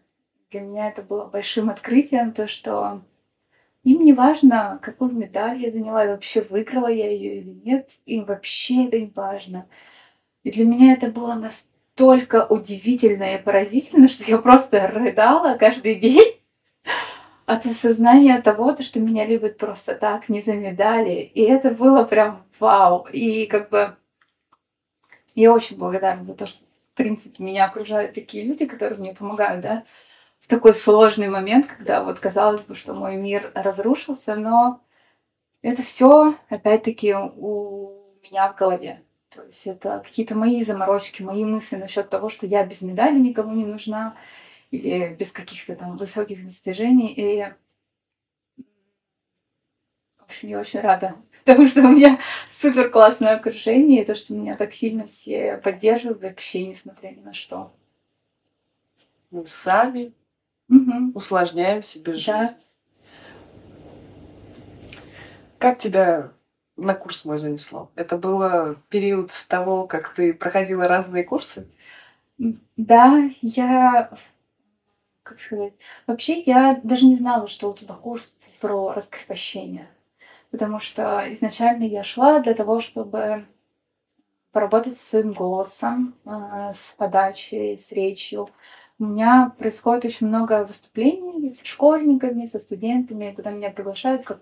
[0.52, 3.02] Для меня это было большим открытием, то, что
[3.84, 8.26] им не важно, какую медаль я заняла, и вообще выиграла я ее или нет, им
[8.26, 9.68] вообще это не важно.
[10.44, 16.40] И для меня это было настолько удивительно и поразительно, что я просто рыдала каждый день
[17.46, 21.20] от осознания того, что меня любят просто так, не за медали.
[21.34, 23.08] И это было прям вау.
[23.12, 23.98] И как бы
[25.36, 26.64] я очень благодарна за то, что,
[26.94, 29.84] в принципе, меня окружают такие люди, которые мне помогают, да,
[30.44, 34.82] в такой сложный момент, когда вот казалось бы, что мой мир разрушился, но
[35.62, 39.02] это все опять-таки у меня в голове.
[39.30, 43.54] То есть это какие-то мои заморочки, мои мысли насчет того, что я без медали никому
[43.54, 44.18] не нужна,
[44.70, 47.14] или без каких-то там высоких достижений.
[47.14, 47.46] И
[50.18, 51.16] В общем, я очень рада,
[51.46, 52.20] потому что у меня
[52.50, 57.32] супер классное окружение, и то, что меня так сильно все поддерживают вообще, несмотря ни на
[57.32, 57.72] что.
[59.32, 60.12] Мы сами
[60.68, 61.11] Мгм.
[61.16, 62.26] усложняем себе жизнь.
[62.28, 62.49] Да.
[65.59, 66.32] Как тебя
[66.76, 67.91] на курс мой занесло?
[67.95, 71.70] Это было период того, как ты проходила разные курсы?
[72.76, 74.11] Да, я,
[75.24, 75.74] как сказать,
[76.07, 79.88] вообще я даже не знала, что у тебя курс про раскрепощение,
[80.51, 83.45] потому что изначально я шла для того, чтобы
[84.51, 88.47] поработать со своим голосом, а, с подачей, с речью.
[89.00, 94.39] У меня происходит очень много выступлений с школьниками, со студентами, куда меня приглашают как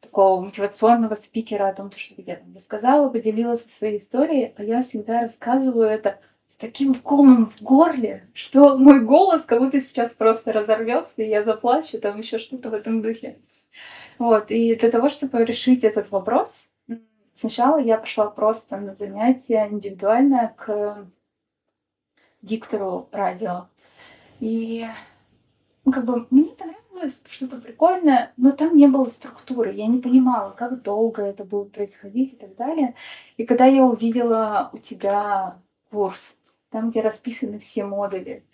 [0.00, 4.82] такого мотивационного спикера о том, то, что я там рассказала, поделилась своей историей, а я
[4.82, 10.52] всегда рассказываю это с таким комом в горле, что мой голос как будто сейчас просто
[10.52, 13.38] разорвется, и я заплачу, там еще что-то в этом духе.
[14.18, 16.70] Вот, и для того, чтобы решить этот вопрос,
[17.32, 21.06] сначала я пошла просто на занятие индивидуальное к
[22.42, 23.68] диктору радио.
[24.40, 24.86] И
[25.84, 29.72] ну, как бы мне понравилось что-то прикольное, но там не было структуры.
[29.72, 32.94] Я не понимала, как долго это будет происходить и так далее.
[33.36, 35.58] И когда я увидела у тебя
[35.90, 36.36] курс,
[36.70, 38.44] там, где расписаны все модули,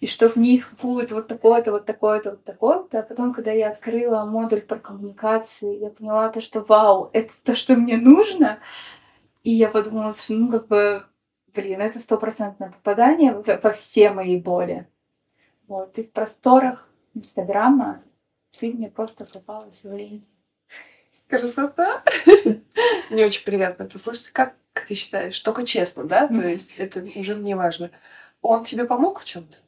[0.00, 3.00] и что в них будет вот такое-то, вот такое-то, вот такое-то.
[3.00, 7.54] А потом, когда я открыла модуль про коммуникации, я поняла то, что вау, это то,
[7.54, 8.60] что мне нужно.
[9.42, 11.04] И я подумала, что ну как бы,
[11.54, 14.88] блин, это стопроцентное попадание во, все мои боли.
[15.70, 18.02] Вот, и в просторах Инстаграма
[18.58, 20.30] ты мне просто попалась в ленте.
[21.28, 22.02] Красота!
[23.10, 24.30] Мне очень приятно это слышать.
[24.30, 25.38] Как ты считаешь?
[25.38, 26.26] Только честно, да?
[26.26, 27.92] То есть это уже не важно.
[28.42, 29.58] Он тебе помог в чем-то?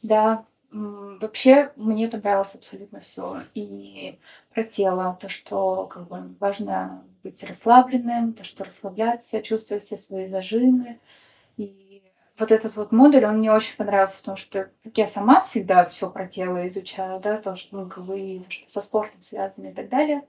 [0.00, 3.42] Да, вообще мне понравилось абсолютно все.
[3.52, 4.18] И
[4.54, 10.26] про тело, то, что как бы важно быть расслабленным, то, что расслабляться, чувствовать все свои
[10.26, 10.98] зажимы.
[12.38, 16.10] Вот этот вот модуль, он мне очень понравился, потому что как я сама всегда все
[16.10, 20.22] про тело изучаю, да, то, что, ну, и что со спортом связано и так далее.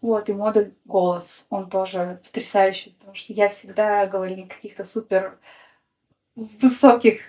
[0.00, 5.38] Вот, и модуль голос, он тоже потрясающий, потому что я всегда говорю не каких-то супер
[6.34, 7.22] высоких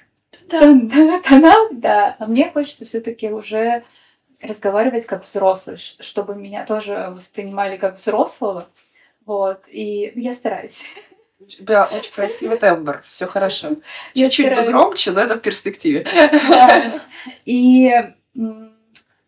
[0.49, 0.89] тон-
[1.23, 3.83] тонах, да, а мне хочется все-таки уже
[4.41, 8.67] разговаривать как взрослый, чтобы меня тоже воспринимали как взрослого,
[9.25, 10.83] вот, и я стараюсь.
[11.43, 13.75] У тебя очень красивый тембр, все хорошо.
[14.15, 16.05] Чуть-чуть бы громче, но это в перспективе.
[16.49, 17.01] Да.
[17.45, 17.91] И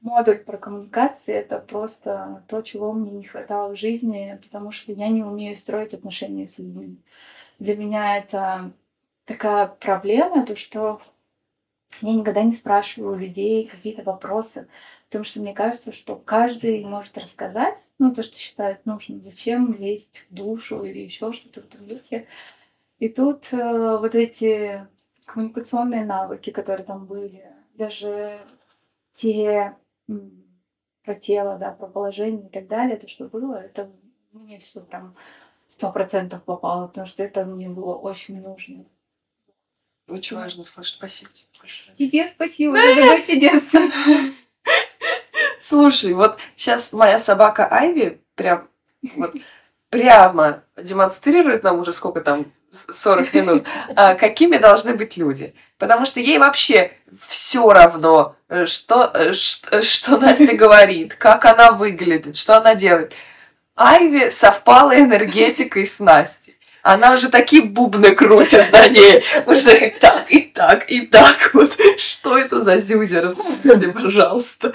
[0.01, 5.09] модуль про коммуникации это просто то, чего мне не хватало в жизни, потому что я
[5.09, 6.97] не умею строить отношения с людьми.
[7.59, 8.71] Для меня это
[9.25, 11.01] такая проблема, то что
[12.01, 14.67] я никогда не спрашиваю у людей какие-то вопросы,
[15.15, 19.21] потому что мне кажется, что каждый может рассказать, ну, то, что считает нужным.
[19.21, 22.27] Зачем лезть в душу или еще что-то в этом духе.
[22.99, 24.85] И тут э, вот эти
[25.23, 28.45] коммуникационные навыки, которые там были, даже
[29.13, 29.77] те
[31.03, 33.89] про тело, да, про положение и так далее, то, что было, это
[34.33, 35.15] мне все прям
[35.67, 38.83] сто процентов попало, потому что это мне было очень нужно.
[40.09, 40.97] Очень важно слышать.
[40.97, 41.95] Спасибо тебе большое.
[41.95, 43.49] Тебе спасибо, это
[44.03, 44.51] курс.
[45.65, 48.67] Слушай, вот сейчас моя собака Айви прям
[49.15, 49.33] вот
[49.89, 55.55] прямо демонстрирует нам уже сколько там, с- 40 минут, а, какими должны быть люди.
[55.79, 59.31] Потому что ей вообще все равно, э, что, э,
[59.71, 63.13] э, что Настя говорит, как она выглядит, что она делает.
[63.75, 66.54] Айви совпала энергетикой с Настей.
[66.85, 69.23] Она уже такие бубны крутит на ней.
[69.47, 71.49] Уже и так, и так, и так.
[71.55, 73.21] Вот что это за зюзя?
[73.21, 74.71] Расскажи, пожалуйста.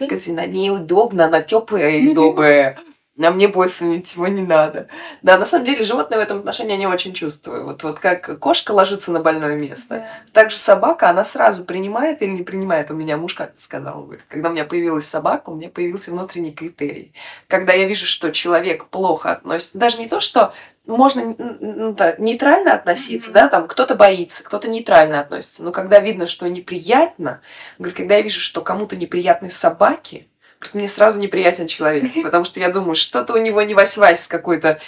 [0.00, 2.78] Скажи, на ней удобно, она теплая и добрая.
[3.20, 4.86] А мне больше ничего не надо.
[5.22, 7.64] Да, на самом деле животные в этом отношении не очень чувствую.
[7.64, 10.08] Вот, вот как кошка ложится на больное место, Да.
[10.32, 12.92] так же собака, она сразу принимает или не принимает.
[12.92, 16.52] У меня муж как-то сказал, говорит, когда у меня появилась собака, у меня появился внутренний
[16.52, 17.12] критерий.
[17.48, 20.52] Когда я вижу, что человек плохо относится, даже не то, что
[20.96, 23.34] можно ну, да, нейтрально относиться, Мгм.
[23.34, 27.42] да, там кто-то боится, кто-то нейтрально относится, но когда видно, что неприятно,
[27.78, 30.28] говорит, когда я вижу, что кому-то неприятны собаки,
[30.58, 34.28] говорит, мне сразу неприятен человек, потому что я думаю, что-то у него не вась-вась с
[34.28, 34.80] какой-то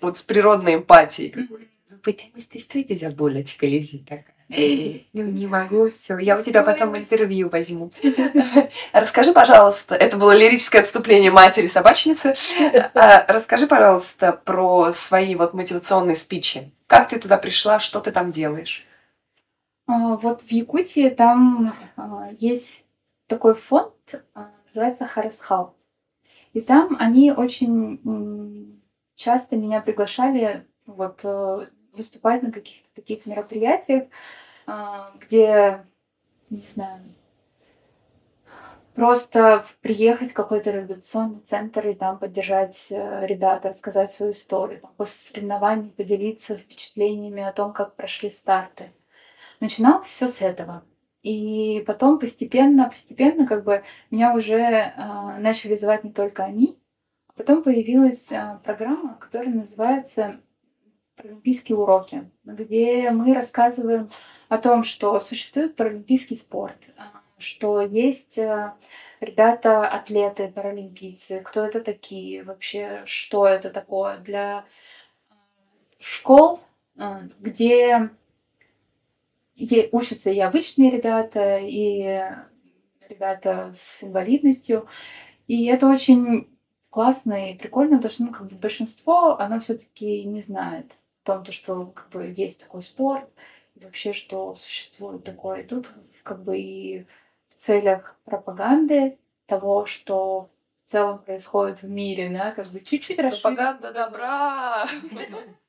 [0.00, 1.48] вот с природной эмпатией.
[2.02, 4.33] Потому что ты заболеть, Лизи такая.
[5.12, 6.18] Ну, не могу, все.
[6.18, 7.90] Я у тебя потом интервью возьму.
[8.92, 12.34] Расскажи, пожалуйста, это было лирическое отступление матери собачницы.
[12.94, 16.72] А, Расскажи, пожалуйста, про свои вот мотивационные спичи.
[16.86, 18.86] Как ты туда пришла, что ты там делаешь?
[19.86, 22.84] А, Вот в Якутии там а, есть
[23.26, 23.94] такой фонд,
[24.66, 25.74] называется Харасхал.
[26.52, 28.82] И там они очень
[29.16, 34.08] часто меня приглашали вот э, выступать на каких-то таких мероприятиях,
[34.66, 35.84] а, где,
[36.50, 37.00] не знаю,
[38.94, 44.92] просто приехать в какой-то реабилитационный центр и там поддержать э, ребят, рассказать свою историю, там,
[44.96, 48.92] после соревнований поделиться впечатлениями о том, как прошли старты.
[49.60, 50.84] Начиналось все с этого.
[51.22, 54.92] И потом постепенно, постепенно как бы меня уже э,
[55.38, 56.78] начали звать не только они,
[57.28, 60.40] а потом появилась э, программа, которая называется
[61.16, 64.10] Паралимпийские уроки, где мы рассказываем
[64.48, 66.76] о том, что существует паралимпийский спорт,
[67.38, 68.72] что есть э,
[69.20, 74.64] ребята, атлеты, паралимпийцы, кто это такие, вообще, что это такое для
[75.30, 75.34] э,
[76.00, 76.58] школ,
[76.96, 78.10] э, где
[79.92, 82.24] учатся и обычные ребята, и
[83.08, 84.88] ребята с инвалидностью.
[85.46, 86.48] И это очень
[86.90, 91.44] классно и прикольно, потому что ну, как бы большинство, оно все-таки не знает о том,
[91.52, 93.28] что как бы, есть такой спорт,
[93.74, 95.60] и вообще, что существует такое.
[95.60, 95.90] И тут
[96.22, 97.06] как бы и
[97.48, 100.48] в целях пропаганды того, что
[100.84, 103.42] в целом происходит в мире, да, как бы чуть-чуть расширить.
[103.42, 104.86] Пропаганда добра!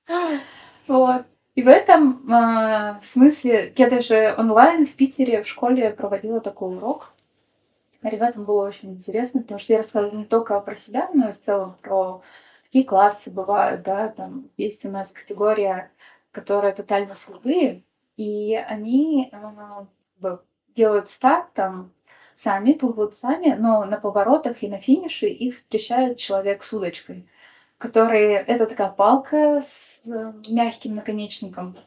[0.87, 1.25] Вот.
[1.55, 7.11] И в этом э, смысле я даже онлайн в Питере в школе проводила такой урок.
[8.03, 11.39] Ребятам было очень интересно, потому что я рассказывала не только про себя, но и в
[11.39, 12.21] целом про
[12.75, 15.93] какие классы бывают, да, там есть у нас категория,
[16.33, 17.85] которая тотально слабые,
[18.17, 20.37] и они э,
[20.75, 21.93] делают старт там
[22.33, 27.29] сами, плывут сами, но на поворотах и на финише их встречает человек с удочкой,
[27.77, 28.33] который...
[28.33, 31.77] Это такая палка с э, мягким наконечником.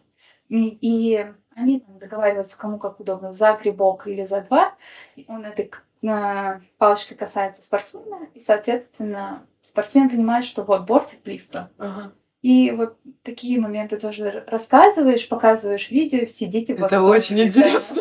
[0.49, 4.74] И они там договариваются, кому как удобно, за грибок или за два.
[5.16, 5.70] И он этой
[6.01, 11.71] палочкой касается спортсмена, и, соответственно, спортсмен понимает, что вот бортик близко.
[11.79, 12.13] Ага.
[12.41, 18.01] И вот такие моменты тоже рассказываешь, показываешь видео, все дети в Это очень интересно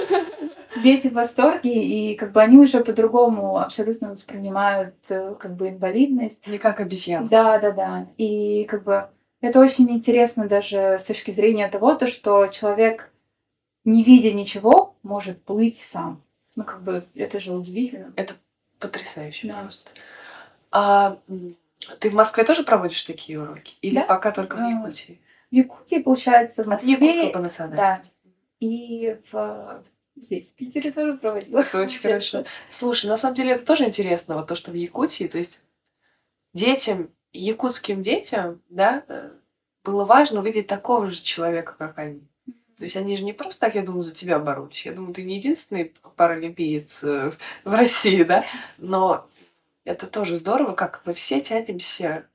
[0.83, 6.45] дети в восторге, и как бы они уже по-другому абсолютно воспринимают э, как бы инвалидность.
[6.47, 7.27] Не как обезьян.
[7.27, 8.07] Да, да, да.
[8.17, 9.09] И как бы
[9.41, 13.11] это очень интересно даже с точки зрения того, то, что человек,
[13.83, 16.23] не видя ничего, может плыть сам.
[16.57, 18.11] Ну, как бы это же удивительно.
[18.15, 18.33] Это
[18.79, 19.61] потрясающе да.
[19.61, 19.91] просто.
[20.71, 21.19] А
[21.99, 23.75] ты в Москве тоже проводишь такие уроки?
[23.81, 24.03] Или да?
[24.03, 25.21] пока только в а, Якутии?
[25.51, 26.93] В Якутии, получается, в Москве.
[26.93, 28.11] Якутка по национальности.
[28.23, 28.31] Да.
[28.59, 29.83] И в
[30.15, 31.59] здесь, в Питере тоже проводила.
[31.59, 32.43] Это очень хорошо.
[32.69, 35.63] Слушай, на самом деле это тоже интересно, вот то, что в Якутии, то есть
[36.53, 39.29] детям, якутским детям, да, э,
[39.83, 42.27] было важно увидеть такого же человека, как они.
[42.77, 44.85] То есть они же не просто так, я думаю, за тебя боролись.
[44.85, 47.31] Я думаю, ты не единственный паралимпиец э,
[47.63, 48.45] в России, да?
[48.77, 49.27] Но
[49.83, 52.27] это тоже здорово, как мы все тянемся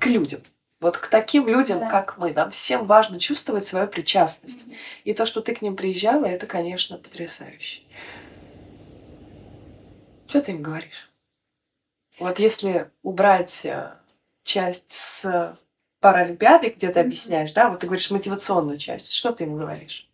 [0.00, 0.40] к людям.
[0.80, 1.90] Вот к таким людям, да.
[1.90, 4.68] как мы, нам всем важно чувствовать свою причастность.
[4.68, 4.76] Mm-hmm.
[5.04, 7.82] И то, что ты к ним приезжала, это, конечно, потрясающе.
[10.28, 11.10] Что ты им говоришь?
[12.18, 13.92] Вот если убрать э,
[14.44, 15.58] часть с
[16.06, 20.08] Паралимпиады, где ты объясняешь, да, вот ты говоришь мотивационную часть, что ты им говоришь?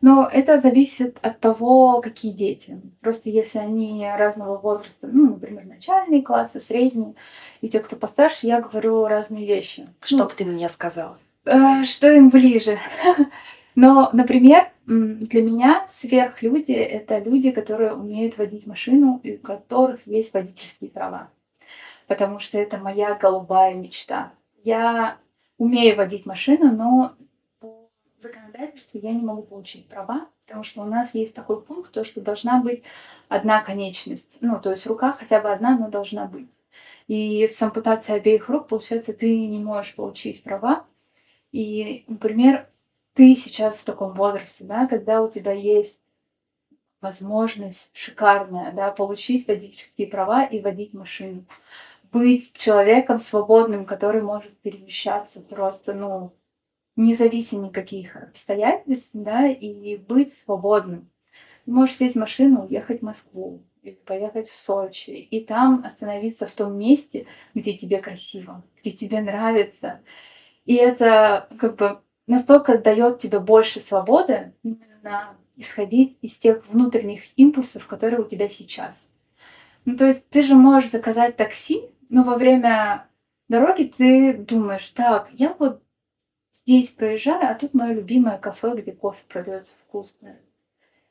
[0.00, 2.80] Но это зависит от того, какие дети.
[3.00, 7.14] Просто если они разного возраста, ну, например, начальные классы, средние,
[7.60, 9.88] и те, кто постарше, я говорю разные вещи.
[10.00, 11.18] Что ну, бы ты мне сказала?
[11.44, 12.78] Э, что им ближе.
[13.74, 20.34] Но, например, для меня сверхлюди— это люди, которые умеют водить машину и у которых есть
[20.34, 21.30] водительские права.
[22.06, 24.32] Потому что это моя голубая мечта.
[24.62, 25.18] Я
[25.62, 27.14] умею водить машину, но
[28.18, 32.20] законодательстве я не могу получить права, потому что у нас есть такой пункт, то, что
[32.20, 32.82] должна быть
[33.28, 34.38] одна конечность.
[34.40, 36.52] Ну, то есть рука хотя бы одна, но должна быть.
[37.06, 40.84] И с ампутацией обеих рук, получается, ты не можешь получить права.
[41.52, 42.68] И, например,
[43.14, 46.06] ты сейчас в таком возрасте, да, когда у тебя есть
[47.00, 51.44] возможность шикарная, да, получить водительские права и водить машину.
[52.12, 56.32] Быть человеком свободным, который может перемещаться просто, ну,
[56.94, 61.08] независимо никаких обстоятельств, да, и быть свободным.
[61.64, 66.54] Можешь сесть в машину, уехать в Москву, или поехать в Сочи, и там остановиться в
[66.54, 70.00] том месте, где тебе красиво, где тебе нравится.
[70.64, 77.86] И это как бы настолько дает тебе больше свободы именно исходить из тех внутренних импульсов,
[77.86, 79.10] которые у тебя сейчас.
[79.84, 83.08] Ну, то есть ты же можешь заказать такси, но во время
[83.48, 85.82] дороги ты думаешь, так, я вот
[86.50, 90.40] здесь проезжаю, а тут мое любимое кафе, где кофе продается вкусное.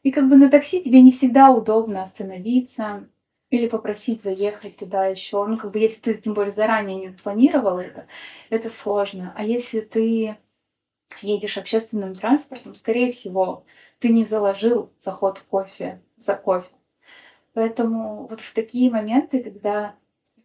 [0.04, 3.08] И как бы на такси тебе не всегда удобно остановиться,
[3.52, 5.46] или попросить заехать туда еще.
[5.46, 8.08] Ну, как бы, если ты, тем более, заранее не запланировал это,
[8.50, 9.34] это сложно.
[9.36, 10.38] А если ты
[11.22, 13.66] едешь общественным транспортом, скорее всего,
[14.00, 16.72] ты не заложил заход кофе за кофе.
[17.54, 19.96] Поэтому вот в такие моменты, когда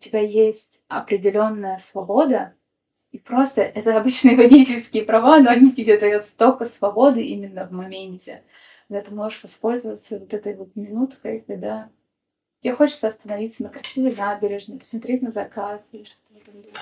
[0.07, 2.55] тебя есть определенная свобода,
[3.13, 8.43] и просто это обычные водительские права, но они тебе дают столько свободы именно в моменте,
[8.89, 11.91] когда ты можешь воспользоваться вот этой вот минуткой, когда
[12.61, 16.79] Тебе хочется остановиться на красивой набережной, посмотреть на закат или что-то в этом духе.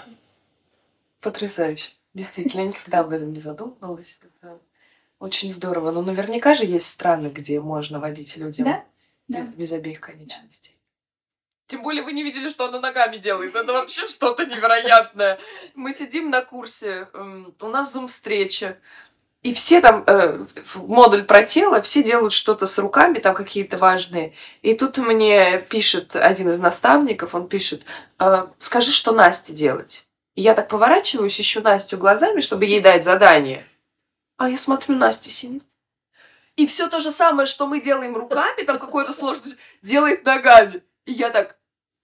[1.20, 1.92] Потрясающе.
[2.14, 4.20] Действительно, я никогда об этом не задумывалась.
[4.40, 4.60] Это
[5.18, 5.90] очень здорово.
[5.90, 8.84] Но наверняка же есть страны, где можно водить людям да?
[9.28, 9.42] Да.
[9.56, 10.76] без обеих конечностей.
[11.66, 13.54] Тем более вы не видели, что она ногами делает.
[13.54, 15.38] Это вообще что-то невероятное.
[15.74, 17.08] Мы сидим на курсе,
[17.60, 18.78] у нас зум-встреча.
[19.42, 20.42] И все там, э,
[20.76, 24.34] модуль про тело, все делают что-то с руками, там какие-то важные.
[24.62, 27.82] И тут мне пишет один из наставников, он пишет,
[28.18, 30.06] э, скажи, что Насте делать.
[30.34, 33.66] И я так поворачиваюсь, ищу Настю глазами, чтобы ей дать задание.
[34.38, 35.62] А я смотрю, Настя сидит.
[36.56, 40.82] И все то же самое, что мы делаем руками, там какое-то сложность, делает ногами.
[41.06, 41.58] И я так,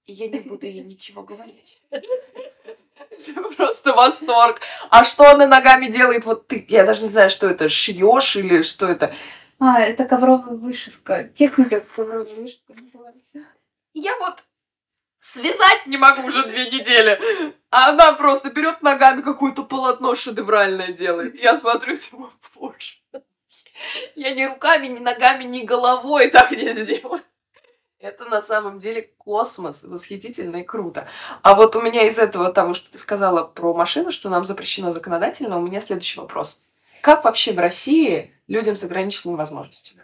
[0.07, 1.83] я не буду ей ничего говорить.
[3.57, 4.61] Просто восторг.
[4.91, 6.25] А что она ногами делает?
[6.25, 9.13] Вот ты, я даже не знаю, что это, шьешь или что это?
[9.59, 11.25] А, это ковровая вышивка.
[11.25, 13.41] Техника ковровой вышивки называется.
[13.93, 14.43] Я вот
[15.21, 17.21] связать не могу уже две недели.
[17.71, 21.41] А она просто берет ногами какое-то полотно шедевральное делает.
[21.41, 22.97] Я смотрю, думаю, боже.
[24.15, 27.23] Я ни руками, ни ногами, ни головой так не сделаю.
[28.01, 31.07] Это на самом деле космос, восхитительно и круто.
[31.43, 34.91] А вот у меня из этого того, что ты сказала про машину, что нам запрещено
[34.91, 36.65] законодательно, у меня следующий вопрос.
[37.03, 40.03] Как вообще в России людям с ограниченными возможностями?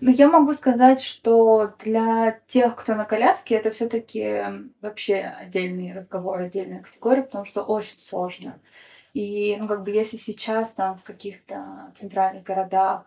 [0.00, 4.44] Ну, я могу сказать, что для тех, кто на коляске, это все-таки
[4.82, 8.60] вообще отдельный разговор, отдельная категория, потому что очень сложно.
[9.14, 13.04] И, ну, как бы, если сейчас там в каких-то центральных городах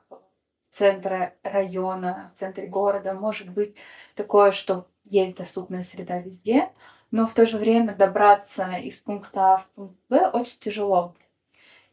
[0.72, 3.14] центра района, в центре города.
[3.14, 3.76] Может быть
[4.16, 6.72] такое, что есть доступная среда везде,
[7.12, 11.14] но в то же время добраться из пункта А в пункт Б очень тяжело.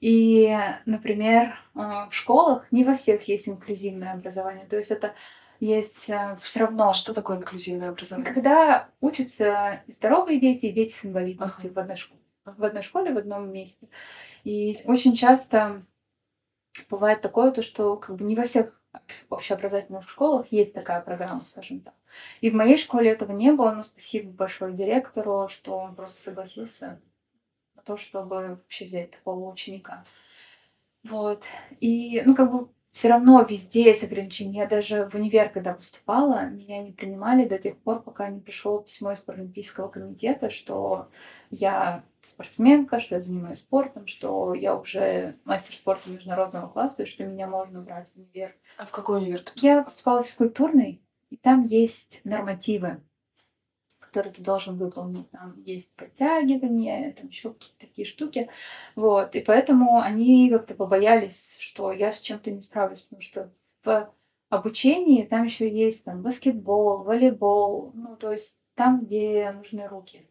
[0.01, 0.57] И,
[0.87, 4.65] например, э, в школах не во всех есть инклюзивное образование.
[4.67, 5.13] То есть это
[5.59, 6.93] есть э, все равно.
[6.93, 8.33] Что такое инклюзивное образование?
[8.33, 11.75] Когда учатся здоровые дети, и дети с инвалидностью ага.
[11.75, 13.89] в, одной школе, в одной школе, в одном месте.
[14.45, 15.83] И очень часто
[16.89, 18.73] бывает такое, то, что как бы не во всех
[19.31, 21.95] общеобразовательных школах есть такая программа, скажем так.
[22.41, 27.01] И в моей школе этого не было, но спасибо большое директору, что он просто согласился
[27.75, 30.05] на то, чтобы вообще взять такого ученика.
[31.05, 31.45] Вот.
[31.81, 32.69] И, ну, как бы
[32.99, 34.63] все равно везде есть ограничения.
[34.63, 38.81] Я даже в универ, когда поступала, меня не принимали до тех пор, пока не пришло
[38.81, 41.09] письмо из Паралимпийского комитета, что
[41.51, 47.25] я спортсменка, что я занимаюсь спортом, что я уже мастер спорта международного класса, и что
[47.25, 48.53] меня можно брать в универ.
[48.79, 49.77] А в какой универ ты поступала?
[49.77, 53.01] Я поступала в физкультурный, и там есть нормативы,
[54.09, 55.31] которые ты должен выполнить.
[55.31, 58.49] Там есть подтягивания, там еще какие-то такие штуки.
[58.97, 59.35] Вот.
[59.37, 63.51] И поэтому они как-то побоялись, что я с чем-то не справлюсь, потому что
[63.85, 64.11] в
[64.49, 70.27] обучении там еще есть там баскетбол, волейбол, ну, то есть там, где нужны руки.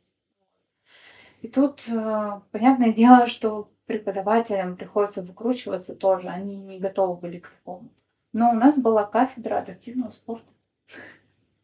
[1.42, 7.50] И тут, э, понятное дело, что преподавателям приходится выкручиваться тоже, они не готовы были к
[7.50, 7.90] такому.
[8.34, 10.52] Но у нас была кафедра адаптивного спорта.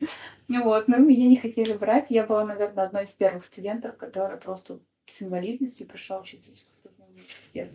[0.50, 2.08] Вот, но меня не хотели брать.
[2.10, 7.72] Я была, наверное, одной из первых студентов, которая просто с инвалидностью пришла учиться в университет.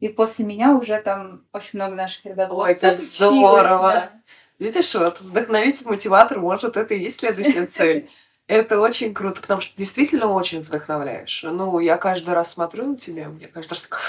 [0.00, 3.92] И после меня уже там очень много наших ребят Ой, это здорово!
[3.92, 4.12] Да.
[4.58, 8.10] Видишь, вот вдохновитель, мотиватор, может, это и есть следующая цель.
[8.48, 11.42] Это очень круто, потому что действительно очень вдохновляешь.
[11.42, 14.00] Ну, я каждый раз смотрю на тебя, мне каждый раз так...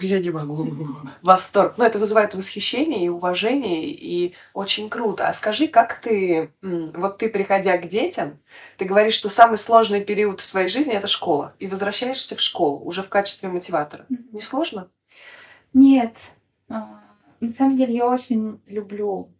[0.00, 0.68] Я не могу.
[1.22, 1.74] Восторг.
[1.76, 5.28] Ну, это вызывает восхищение и уважение, и очень круто.
[5.28, 8.38] А скажи, как ты, вот ты, приходя к детям,
[8.76, 12.84] ты говоришь, что самый сложный период в твоей жизни– это школа, и возвращаешься в школу
[12.84, 14.06] уже в качестве мотиватора.
[14.08, 14.88] Не сложно?
[15.72, 16.32] Нет.
[16.68, 17.00] А,
[17.40, 19.30] на самом деле я очень люблю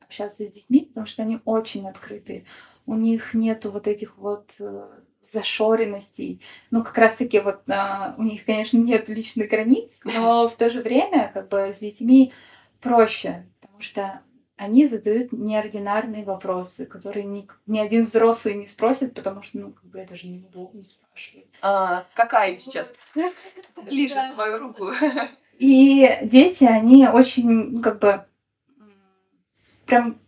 [0.00, 2.44] общаться с детьми, потому что они очень открытые
[2.88, 4.88] у них нету вот этих вот э,
[5.20, 6.40] зашоренностей.
[6.70, 10.80] Ну, как раз-таки вот а, у них, конечно, нет личных границ, но в то же
[10.80, 12.32] время как бы с детьми
[12.80, 14.22] проще, потому что
[14.56, 19.84] они задают неординарные вопросы, которые ни, ни один взрослый не спросит, потому что, ну, как
[19.84, 21.46] бы это же неудобно спрашивать.
[21.62, 22.94] А, какая сейчас
[23.86, 24.90] лежит твою руку?
[25.58, 28.24] И дети, они очень, ну, как бы,
[29.86, 30.18] прям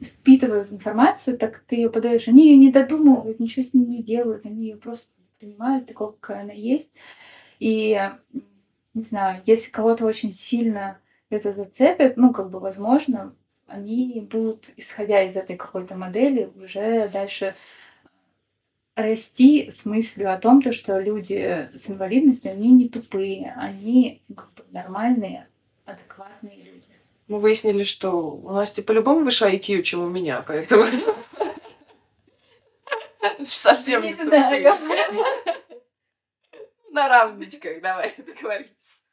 [0.00, 2.28] впитывают информацию, так ты ее подаешь.
[2.28, 6.42] Они ее не додумывают, ничего с ней не делают, они ее просто принимают такой, какая
[6.42, 6.94] она есть.
[7.58, 7.98] И,
[8.94, 10.98] не знаю, если кого-то очень сильно
[11.28, 13.34] это зацепит, ну, как бы, возможно,
[13.66, 17.54] они будут, исходя из этой какой-то модели, уже дальше
[18.96, 24.52] расти с мыслью о том, то, что люди с инвалидностью, они не тупые, они как
[24.54, 25.48] бы нормальные,
[25.84, 26.59] адекватные.
[27.30, 30.84] Мы выяснили, что у Насти по-любому выше IQ, чем у меня, поэтому...
[33.46, 34.74] Совсем не знаю.
[36.90, 39.04] На равничках, давай договоримся.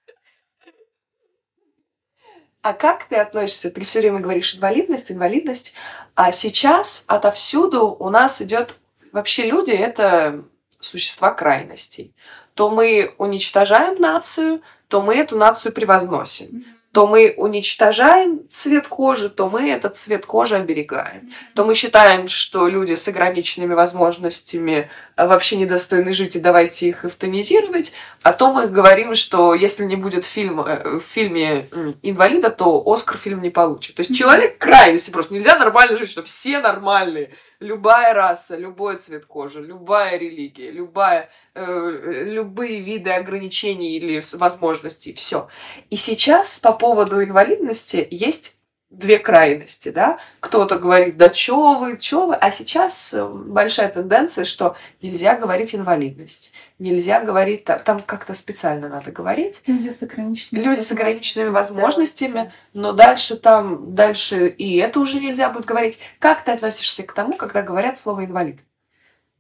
[2.63, 3.69] А как ты относишься?
[3.69, 5.75] Ты все время говоришь инвалидность, инвалидность,
[6.15, 8.77] а сейчас отовсюду у нас идет
[9.11, 10.43] вообще люди это
[10.79, 12.15] существа крайностей.
[12.55, 16.65] То мы уничтожаем нацию, то мы эту нацию превозносим
[16.97, 21.31] то мы уничтожаем цвет кожи, то мы этот цвет кожи оберегаем.
[21.53, 27.05] То мы считаем, что люди с ограниченными возможностями а, вообще недостойны жить, и давайте их
[27.05, 27.93] эвтанизировать.
[28.23, 31.69] А то мы говорим, что если не будет фильм, э, в фильме
[32.01, 33.97] инвалида, то Оскар фильм не получит.
[33.97, 35.35] То есть человек крайности просто.
[35.35, 37.29] Нельзя нормально жить, что все нормальные.
[37.59, 45.47] Любая раса, любой цвет кожи, любая религия, любая, э, любые виды ограничений или возможностей, все.
[45.89, 50.17] И сейчас по поводу инвалидности есть две крайности, да.
[50.39, 55.75] Кто-то говорит, да чё вы, чё вы, а сейчас э, большая тенденция, что нельзя говорить
[55.75, 59.63] инвалидность, нельзя говорить, там, там как-то специально надо говорить.
[59.67, 62.51] Люди с ограниченными Люди с ограниченными возможностями, да.
[62.73, 65.99] но дальше там, дальше и это уже нельзя будет говорить.
[66.19, 68.61] Как ты относишься к тому, когда говорят слово инвалид?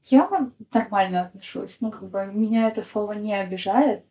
[0.09, 0.29] Я
[0.73, 4.03] нормально отношусь, ну, как бы меня это слово не обижает.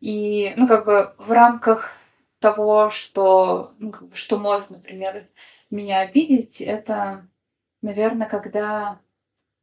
[0.00, 1.92] И, ну, как бы в рамках
[2.40, 5.28] того, что, ну, как бы, что может, например,
[5.70, 7.26] меня обидеть, это,
[7.82, 8.98] наверное, когда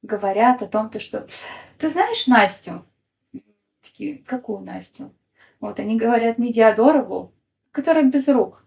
[0.04, 1.28] говорят о том, то, что
[1.78, 2.86] ты знаешь Настю?
[3.82, 5.12] Такие, какую Настю?
[5.60, 7.34] Вот они говорят не Диадорову,
[7.72, 8.64] которая без рук.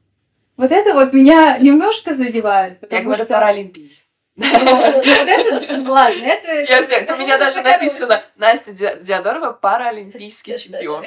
[0.56, 2.80] Вот это вот меня немножко задевает.
[2.90, 3.32] Я говорю что...
[3.32, 3.96] паралимпий.
[4.40, 7.14] Ну, ну, ладно, это...
[7.14, 11.04] У меня даже написано Настя Диадорова паралимпийский чемпион.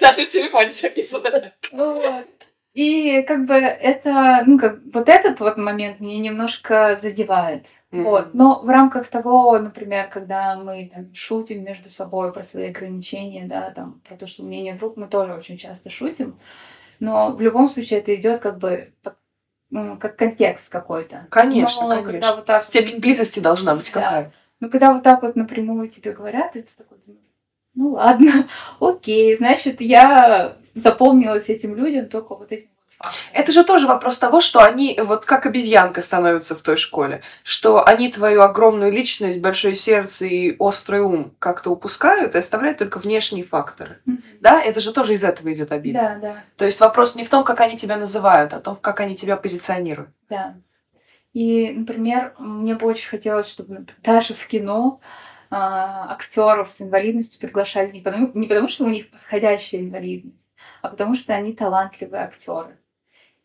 [0.00, 1.52] Даже в телефоне записано.
[2.74, 7.66] И как бы это, ну как вот этот вот момент меня немножко задевает.
[7.90, 8.02] Mm-hmm.
[8.02, 8.32] Вот.
[8.32, 13.70] Но в рамках того, например, когда мы там, шутим между собой про свои ограничения, да,
[13.72, 16.38] там, про то, что у меня нет рук, мы тоже очень часто шутим.
[16.98, 19.12] Но в любом случае это идет как бы ну,
[19.72, 21.26] как контекст какой-то.
[21.30, 22.36] Конечно, Но конечно.
[22.36, 22.62] Вот так...
[22.62, 24.00] Степень близости должна быть да.
[24.00, 24.32] какая.
[24.60, 26.98] Но когда вот так вот напрямую тебе говорят, это такой,
[27.74, 28.46] ну ладно,
[28.80, 32.68] окей, значит, я запомнилась этим людям только вот этим
[33.32, 37.86] это же тоже вопрос того, что они, вот как обезьянка становится в той школе, что
[37.86, 43.44] они твою огромную личность, большое сердце и острый ум как-то упускают и оставляют только внешние
[43.44, 43.98] факторы.
[44.06, 44.38] Mm-hmm.
[44.40, 45.98] Да, это же тоже из этого идет обида.
[45.98, 46.44] Да, да.
[46.56, 49.16] То есть вопрос не в том, как они тебя называют, а в том, как они
[49.16, 50.10] тебя позиционируют.
[50.28, 50.54] Да.
[51.32, 55.00] И, например, мне бы очень хотелось, чтобы даже в кино
[55.50, 60.48] а, актеров с инвалидностью приглашали не потому, не потому, что у них подходящая инвалидность,
[60.82, 62.78] а потому что они талантливые актеры.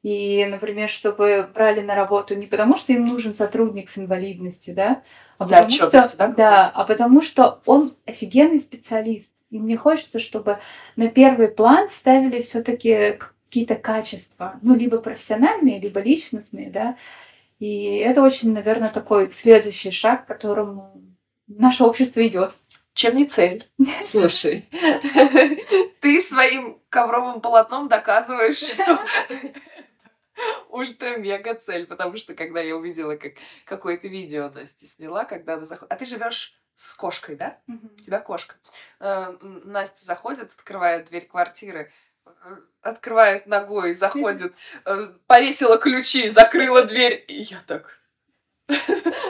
[0.07, 5.03] И, например, чтобы брали на работу не потому, что им нужен сотрудник с инвалидностью, да,
[5.37, 9.35] а Для потому что, да, да, а потому что он офигенный специалист.
[9.49, 10.59] И мне хочется, чтобы
[10.95, 16.95] на первый план ставили все-таки какие-то качества, ну, либо профессиональные, либо личностные, да.
[17.59, 21.01] И это очень, наверное, такой следующий шаг, к которому
[21.47, 22.53] наше общество идет.
[22.93, 23.67] Чем не цель?
[24.01, 24.69] Слушай,
[25.99, 28.99] ты своим ковровым полотном доказываешь, что
[30.77, 33.33] ультра-мега цель, потому что когда я увидела, как
[33.65, 35.91] какое-то видео Настя сняла, когда она заходит...
[35.91, 37.59] А ты живешь с кошкой, да?
[37.67, 38.55] У тебя кошка.
[38.99, 41.91] Э, Настя заходит, открывает дверь квартиры,
[42.25, 42.29] э,
[42.81, 44.53] открывает ногой, заходит,
[44.85, 47.99] э, повесила ключи, закрыла дверь, и я так...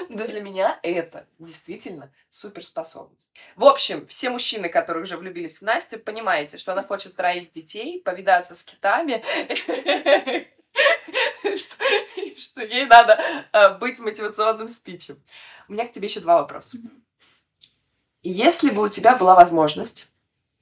[0.10, 3.36] Да для меня это действительно суперспособность.
[3.56, 8.02] В общем, все мужчины, которые уже влюбились в Настю, понимаете, что она хочет троих детей,
[8.02, 9.24] повидаться с китами,
[12.36, 13.20] что ей надо
[13.52, 15.22] э, быть мотивационным спичем.
[15.68, 16.78] У меня к тебе еще два вопроса.
[18.24, 20.12] Если бы у тебя была возможность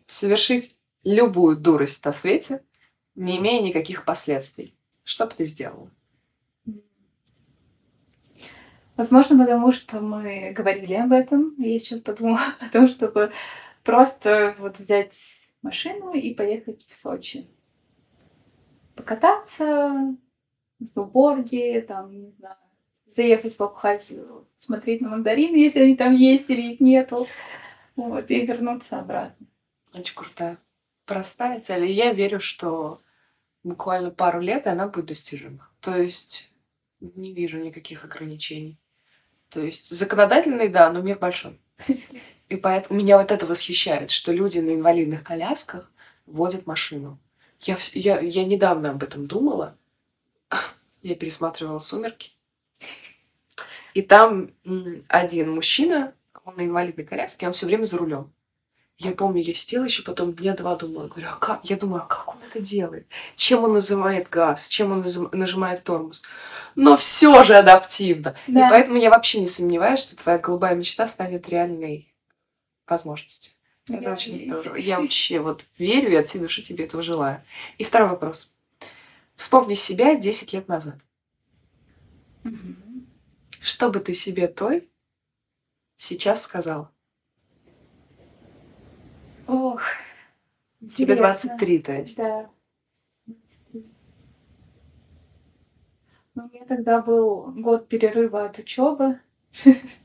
[0.06, 2.64] совершить любую дурость на свете,
[3.16, 5.90] не имея никаких последствий, что бы ты сделала?
[8.98, 11.54] Возможно, потому что мы говорили об этом.
[11.58, 13.32] Я сейчас подумала о том, чтобы
[13.84, 15.16] просто вот взять
[15.62, 17.48] машину и поехать в Сочи
[18.96, 20.18] покататься
[20.80, 22.58] на сноуборде, там, не знаю,
[23.06, 24.12] заехать покупать,
[24.56, 27.28] смотреть на мандарины, если они там есть или их нету.
[27.96, 29.48] Вот, и вернуться обратно.
[29.94, 30.58] Очень крутая.
[31.06, 31.86] Простая цель.
[31.86, 33.00] И я верю, что
[33.64, 35.70] буквально пару лет, и она будет достижима.
[35.80, 36.52] То есть
[37.00, 38.80] не вижу никаких ограничений.
[39.50, 41.60] То есть законодательный, да, но мир большой.
[42.50, 45.92] И поэтому меня вот это восхищает, что люди на инвалидных колясках
[46.26, 47.20] водят машину.
[47.66, 49.78] Я, я, я недавно об этом думала.
[51.02, 52.32] Я пересматривала «Сумерки».
[53.94, 54.52] И там
[55.08, 56.14] один мужчина,
[56.44, 58.34] он на инвалидной коляске, он все время за рулем.
[58.98, 61.66] Я помню, я сидела еще потом дня два думала, говорю, а как?
[61.66, 63.08] Я думаю, а как он это делает?
[63.36, 64.68] Чем он называет газ?
[64.70, 65.04] Чем он
[65.34, 66.24] нажимает тормоз?
[66.76, 68.36] Но все же адаптивно.
[68.48, 68.68] Да.
[68.68, 72.14] И поэтому я вообще не сомневаюсь, что твоя голубая мечта станет реальной
[72.88, 73.55] возможностью.
[73.88, 74.52] Это я очень надеюсь.
[74.52, 74.78] здорово.
[74.78, 77.42] Я вообще вот верю и от всей души тебе этого желаю.
[77.78, 78.54] И второй вопрос.
[79.36, 80.98] Вспомни себя 10 лет назад.
[82.44, 82.56] Угу.
[83.62, 84.90] Что бы ты себе той
[85.98, 86.90] сейчас сказал?
[89.48, 89.82] Ох.
[90.96, 92.18] Тебе 23, то есть.
[92.18, 92.50] Да.
[96.36, 99.20] Ну, у меня тогда был год перерыва от учебы.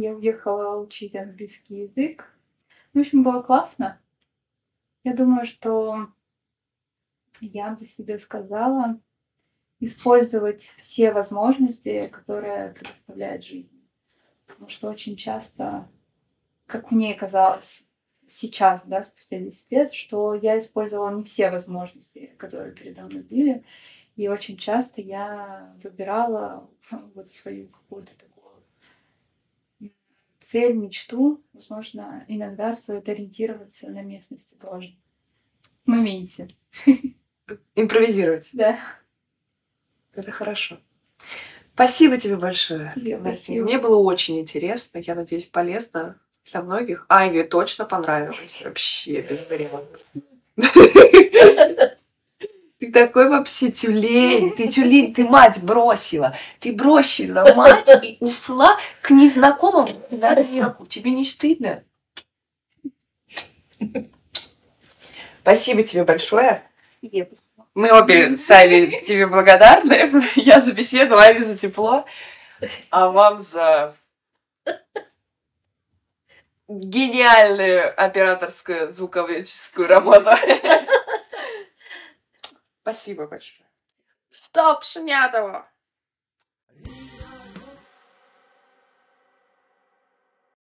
[0.00, 2.24] Я уехала учить английский язык.
[2.94, 4.00] В общем, было классно.
[5.04, 6.08] Я думаю, что
[7.42, 8.98] я бы себе сказала
[9.78, 13.86] использовать все возможности, которые предоставляет жизнь.
[14.46, 15.86] Потому что очень часто
[16.66, 17.90] как мне казалось
[18.24, 23.64] сейчас, да, спустя 10 лет, что я использовала не все возможности, которые передо мной были.
[24.16, 26.70] И очень часто я выбирала
[27.14, 28.12] вот свою какую-то
[30.40, 31.42] цель, мечту.
[31.52, 34.96] Возможно, иногда стоит ориентироваться на местности тоже.
[35.84, 36.48] В моменте.
[37.74, 38.50] Импровизировать.
[38.52, 38.78] Да.
[40.14, 40.78] Это хорошо.
[41.74, 43.52] Спасибо тебе большое, Настя.
[43.52, 44.98] Мне было очень интересно.
[44.98, 46.20] Я надеюсь, полезно
[46.50, 47.06] для многих.
[47.08, 48.60] Айве точно понравилось.
[48.64, 50.10] Вообще без вариантов.
[52.80, 56.34] Ты такой вообще тюлень, ты тюлень, ты мать бросила.
[56.60, 60.86] Ты бросила мать и ушла к незнакомому на реку.
[60.86, 61.84] Тебе не стыдно?
[65.42, 66.62] Спасибо тебе большое.
[67.74, 70.10] Мы обе с Айви тебе благодарны.
[70.36, 72.06] Я за беседу, Айви за тепло.
[72.88, 73.94] А вам за
[76.66, 80.30] гениальную операторскую звуковическую работу.
[82.82, 83.68] Спасибо большое.
[84.30, 85.70] Стоп, Шнятова!